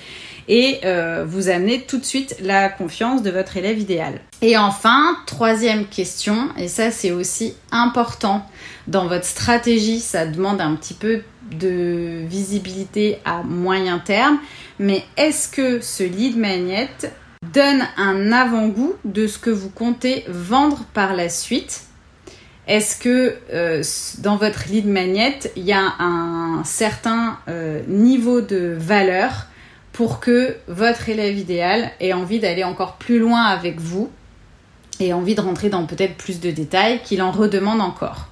et 0.48 0.80
euh, 0.84 1.24
vous 1.26 1.48
amener 1.48 1.82
tout 1.82 1.98
de 1.98 2.04
suite 2.04 2.36
la 2.40 2.68
confiance 2.68 3.22
de 3.22 3.30
votre 3.30 3.56
élève 3.56 3.78
idéal. 3.78 4.20
Et 4.40 4.56
enfin, 4.56 5.16
troisième 5.26 5.86
question, 5.86 6.48
et 6.56 6.68
ça 6.68 6.90
c'est 6.90 7.12
aussi 7.12 7.54
important 7.70 8.46
dans 8.88 9.06
votre 9.06 9.24
stratégie, 9.24 10.00
ça 10.00 10.26
demande 10.26 10.60
un 10.60 10.74
petit 10.74 10.94
peu 10.94 11.22
de 11.52 12.24
visibilité 12.26 13.18
à 13.24 13.42
moyen 13.42 13.98
terme, 13.98 14.38
mais 14.78 15.04
est-ce 15.16 15.48
que 15.48 15.80
ce 15.80 16.02
lead 16.02 16.36
magnet 16.36 16.90
donne 17.52 17.82
un 17.96 18.32
avant-goût 18.32 18.94
de 19.04 19.26
ce 19.26 19.38
que 19.38 19.50
vous 19.50 19.70
comptez 19.70 20.24
vendre 20.28 20.84
par 20.94 21.14
la 21.14 21.28
suite? 21.28 21.82
Est-ce 22.68 22.96
que 22.96 23.36
euh, 23.52 23.82
dans 24.18 24.36
votre 24.36 24.68
lead 24.68 24.86
magnet, 24.86 25.38
il 25.56 25.64
y 25.64 25.72
a 25.72 25.94
un 25.98 26.62
certain 26.64 27.38
euh, 27.48 27.82
niveau 27.88 28.40
de 28.40 28.76
valeur 28.78 29.46
pour 29.92 30.20
que 30.20 30.56
votre 30.68 31.08
élève 31.08 31.36
idéal 31.36 31.90
ait 32.00 32.12
envie 32.12 32.40
d'aller 32.40 32.64
encore 32.64 32.94
plus 32.94 33.18
loin 33.18 33.44
avec 33.44 33.78
vous 33.78 34.10
et 35.00 35.12
envie 35.12 35.34
de 35.34 35.40
rentrer 35.40 35.68
dans 35.68 35.86
peut-être 35.86 36.16
plus 36.16 36.40
de 36.40 36.50
détails, 36.50 37.00
qu'il 37.02 37.22
en 37.22 37.30
redemande 37.30 37.80
encore. 37.80 38.28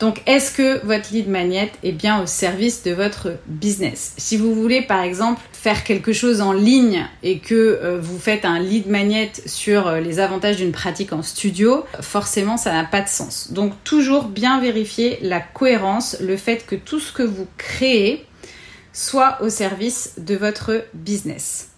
Donc, 0.00 0.22
est-ce 0.26 0.52
que 0.52 0.84
votre 0.86 1.12
lead 1.12 1.28
magnet 1.28 1.72
est 1.82 1.90
bien 1.90 2.22
au 2.22 2.26
service 2.26 2.84
de 2.84 2.92
votre 2.92 3.32
business? 3.46 4.14
Si 4.16 4.36
vous 4.36 4.54
voulez, 4.54 4.80
par 4.80 5.02
exemple, 5.02 5.40
faire 5.52 5.82
quelque 5.82 6.12
chose 6.12 6.40
en 6.40 6.52
ligne 6.52 7.04
et 7.24 7.40
que 7.40 7.54
euh, 7.82 7.98
vous 8.00 8.18
faites 8.18 8.44
un 8.44 8.60
lead 8.60 8.86
magnet 8.86 9.32
sur 9.46 9.88
euh, 9.88 10.00
les 10.00 10.20
avantages 10.20 10.56
d'une 10.56 10.70
pratique 10.70 11.12
en 11.12 11.22
studio, 11.22 11.84
forcément, 12.00 12.56
ça 12.56 12.72
n'a 12.72 12.84
pas 12.84 13.00
de 13.00 13.08
sens. 13.08 13.50
Donc, 13.50 13.72
toujours 13.82 14.26
bien 14.26 14.60
vérifier 14.60 15.18
la 15.20 15.40
cohérence, 15.40 16.16
le 16.20 16.36
fait 16.36 16.64
que 16.64 16.76
tout 16.76 17.00
ce 17.00 17.10
que 17.10 17.24
vous 17.24 17.48
créez 17.56 18.24
soit 18.98 19.38
au 19.42 19.48
service 19.48 20.14
de 20.18 20.34
votre 20.34 20.84
business. 20.92 21.68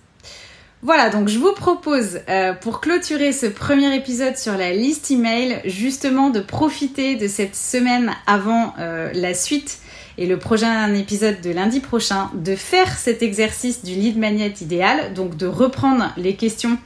Voilà, 0.82 1.10
donc 1.10 1.28
je 1.28 1.38
vous 1.38 1.52
propose 1.52 2.20
euh, 2.30 2.54
pour 2.54 2.80
clôturer 2.80 3.32
ce 3.32 3.44
premier 3.44 3.94
épisode 3.94 4.38
sur 4.38 4.56
la 4.56 4.72
liste 4.72 5.10
email, 5.10 5.60
justement 5.66 6.30
de 6.30 6.40
profiter 6.40 7.16
de 7.16 7.28
cette 7.28 7.54
semaine 7.54 8.12
avant 8.26 8.72
euh, 8.78 9.10
la 9.12 9.34
suite 9.34 9.80
et 10.16 10.24
le 10.26 10.38
prochain 10.38 10.94
épisode 10.94 11.42
de 11.42 11.50
lundi 11.50 11.80
prochain, 11.80 12.30
de 12.32 12.56
faire 12.56 12.96
cet 12.96 13.22
exercice 13.22 13.84
du 13.84 13.92
lead 13.92 14.16
magnet 14.16 14.54
idéal, 14.62 15.12
donc 15.12 15.36
de 15.36 15.46
reprendre 15.46 16.14
les 16.16 16.36
questions 16.36 16.78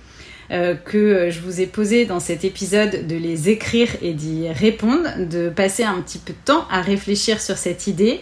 euh, 0.50 0.74
que 0.74 1.30
je 1.30 1.40
vous 1.40 1.60
ai 1.60 1.66
posées 1.66 2.06
dans 2.06 2.20
cet 2.20 2.44
épisode, 2.44 3.06
de 3.06 3.14
les 3.14 3.48
écrire 3.48 3.88
et 4.02 4.12
d'y 4.12 4.48
répondre, 4.48 5.08
de 5.30 5.48
passer 5.48 5.84
un 5.84 6.00
petit 6.00 6.18
peu 6.18 6.32
de 6.32 6.44
temps 6.44 6.66
à 6.72 6.82
réfléchir 6.82 7.40
sur 7.40 7.56
cette 7.56 7.86
idée 7.86 8.20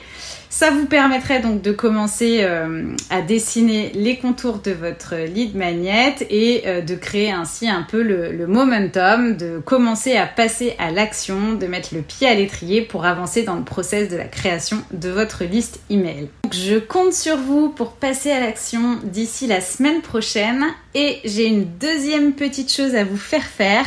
ça 0.52 0.70
vous 0.70 0.84
permettrait 0.84 1.40
donc 1.40 1.62
de 1.62 1.72
commencer 1.72 2.40
euh, 2.42 2.94
à 3.08 3.22
dessiner 3.22 3.90
les 3.94 4.18
contours 4.18 4.58
de 4.58 4.72
votre 4.72 5.16
lead 5.16 5.56
magnet 5.56 6.14
et 6.28 6.64
euh, 6.66 6.82
de 6.82 6.94
créer 6.94 7.32
ainsi 7.32 7.70
un 7.70 7.80
peu 7.82 8.02
le, 8.02 8.46
momentum, 8.46 9.34
de 9.34 9.60
commencer 9.64 10.14
à 10.14 10.26
passer 10.26 10.74
à 10.78 10.90
l'action, 10.90 11.54
de 11.54 11.66
mettre 11.66 11.94
le 11.94 12.02
pied 12.02 12.28
à 12.28 12.34
l'étrier 12.34 12.82
pour 12.82 13.06
avancer 13.06 13.44
dans 13.44 13.54
le 13.54 13.64
process 13.64 14.10
de 14.10 14.16
la 14.18 14.26
création 14.26 14.76
de 14.92 15.08
votre 15.08 15.44
liste 15.44 15.80
email. 15.88 16.28
je 16.52 16.76
compte 16.76 17.14
sur 17.14 17.38
vous 17.38 17.70
pour 17.70 17.92
passer 17.92 18.30
à 18.30 18.40
l'action 18.40 18.98
d'ici 19.04 19.46
la 19.46 19.62
semaine 19.62 20.02
prochaine 20.02 20.66
et 20.94 21.20
j'ai 21.24 21.46
une 21.46 21.64
deuxième 21.64 22.34
petite 22.34 22.70
chose 22.70 22.94
à 22.94 23.04
vous 23.04 23.16
faire 23.16 23.46
faire. 23.46 23.86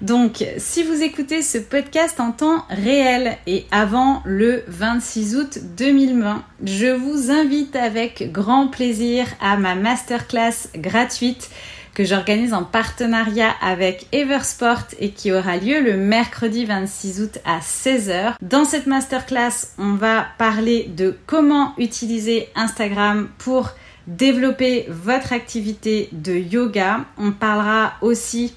Donc, 0.00 0.44
si 0.58 0.82
vous 0.82 1.02
écoutez 1.02 1.42
ce 1.42 1.58
podcast 1.58 2.20
en 2.20 2.32
temps 2.32 2.64
réel 2.68 3.38
et 3.46 3.66
avant 3.70 4.22
le 4.24 4.64
26 4.66 5.36
août 5.36 5.58
2020, 5.76 6.42
je 6.64 6.86
vous 6.86 7.30
invite 7.30 7.76
avec 7.76 8.32
grand 8.32 8.68
plaisir 8.68 9.26
à 9.40 9.56
ma 9.56 9.74
masterclass 9.74 10.68
gratuite 10.74 11.50
que 11.94 12.04
j'organise 12.04 12.52
en 12.52 12.64
partenariat 12.64 13.54
avec 13.62 14.08
Eversport 14.12 14.82
et 14.98 15.10
qui 15.10 15.32
aura 15.32 15.56
lieu 15.56 15.80
le 15.80 15.96
mercredi 15.96 16.64
26 16.64 17.22
août 17.22 17.38
à 17.44 17.60
16h. 17.60 18.34
Dans 18.42 18.64
cette 18.64 18.86
masterclass, 18.86 19.68
on 19.78 19.94
va 19.94 20.26
parler 20.36 20.90
de 20.94 21.16
comment 21.26 21.72
utiliser 21.78 22.48
Instagram 22.56 23.28
pour 23.38 23.70
développer 24.06 24.86
votre 24.88 25.32
activité 25.32 26.08
de 26.12 26.34
yoga. 26.34 27.04
On 27.16 27.30
parlera 27.30 27.94
aussi 28.02 28.54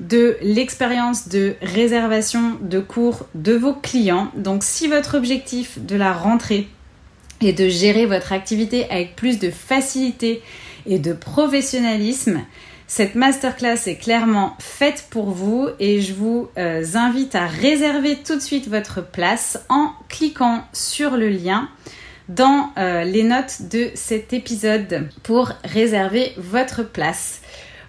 de 0.00 0.36
l'expérience 0.42 1.28
de 1.28 1.54
réservation 1.62 2.58
de 2.60 2.80
cours 2.80 3.26
de 3.34 3.52
vos 3.52 3.74
clients. 3.74 4.30
Donc 4.36 4.64
si 4.64 4.88
votre 4.88 5.16
objectif 5.16 5.78
de 5.78 5.96
la 5.96 6.12
rentrée 6.12 6.68
est 7.40 7.52
de 7.52 7.68
gérer 7.68 8.06
votre 8.06 8.32
activité 8.32 8.88
avec 8.90 9.14
plus 9.14 9.38
de 9.38 9.50
facilité 9.50 10.42
et 10.86 10.98
de 10.98 11.12
professionnalisme, 11.12 12.40
cette 12.86 13.14
masterclass 13.14 13.86
est 13.86 13.98
clairement 13.98 14.56
faite 14.58 15.06
pour 15.10 15.30
vous 15.30 15.68
et 15.78 16.00
je 16.00 16.12
vous 16.12 16.48
euh, 16.58 16.84
invite 16.94 17.36
à 17.36 17.46
réserver 17.46 18.16
tout 18.16 18.34
de 18.34 18.40
suite 18.40 18.68
votre 18.68 19.00
place 19.00 19.64
en 19.68 19.92
cliquant 20.08 20.64
sur 20.72 21.16
le 21.16 21.28
lien 21.28 21.68
dans 22.28 22.70
euh, 22.78 23.04
les 23.04 23.22
notes 23.22 23.68
de 23.70 23.90
cet 23.94 24.32
épisode 24.32 25.08
pour 25.22 25.52
réserver 25.64 26.32
votre 26.36 26.82
place. 26.82 27.39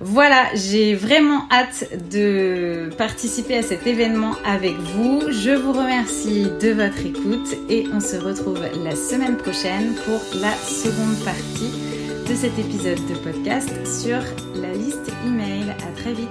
Voilà, 0.03 0.47
j'ai 0.55 0.95
vraiment 0.95 1.43
hâte 1.51 1.87
de 2.11 2.89
participer 2.97 3.57
à 3.57 3.61
cet 3.61 3.85
événement 3.85 4.33
avec 4.43 4.75
vous. 4.77 5.21
Je 5.29 5.51
vous 5.51 5.73
remercie 5.73 6.47
de 6.59 6.71
votre 6.71 7.05
écoute 7.05 7.55
et 7.69 7.85
on 7.93 7.99
se 7.99 8.15
retrouve 8.15 8.61
la 8.83 8.95
semaine 8.95 9.37
prochaine 9.37 9.93
pour 10.05 10.19
la 10.41 10.53
seconde 10.55 11.23
partie 11.23 11.71
de 12.27 12.35
cet 12.35 12.57
épisode 12.57 12.99
de 13.07 13.13
podcast 13.23 13.69
sur 13.85 14.17
la 14.59 14.73
liste 14.73 15.11
email. 15.23 15.69
À 15.69 15.91
très 15.95 16.13
vite. 16.13 16.27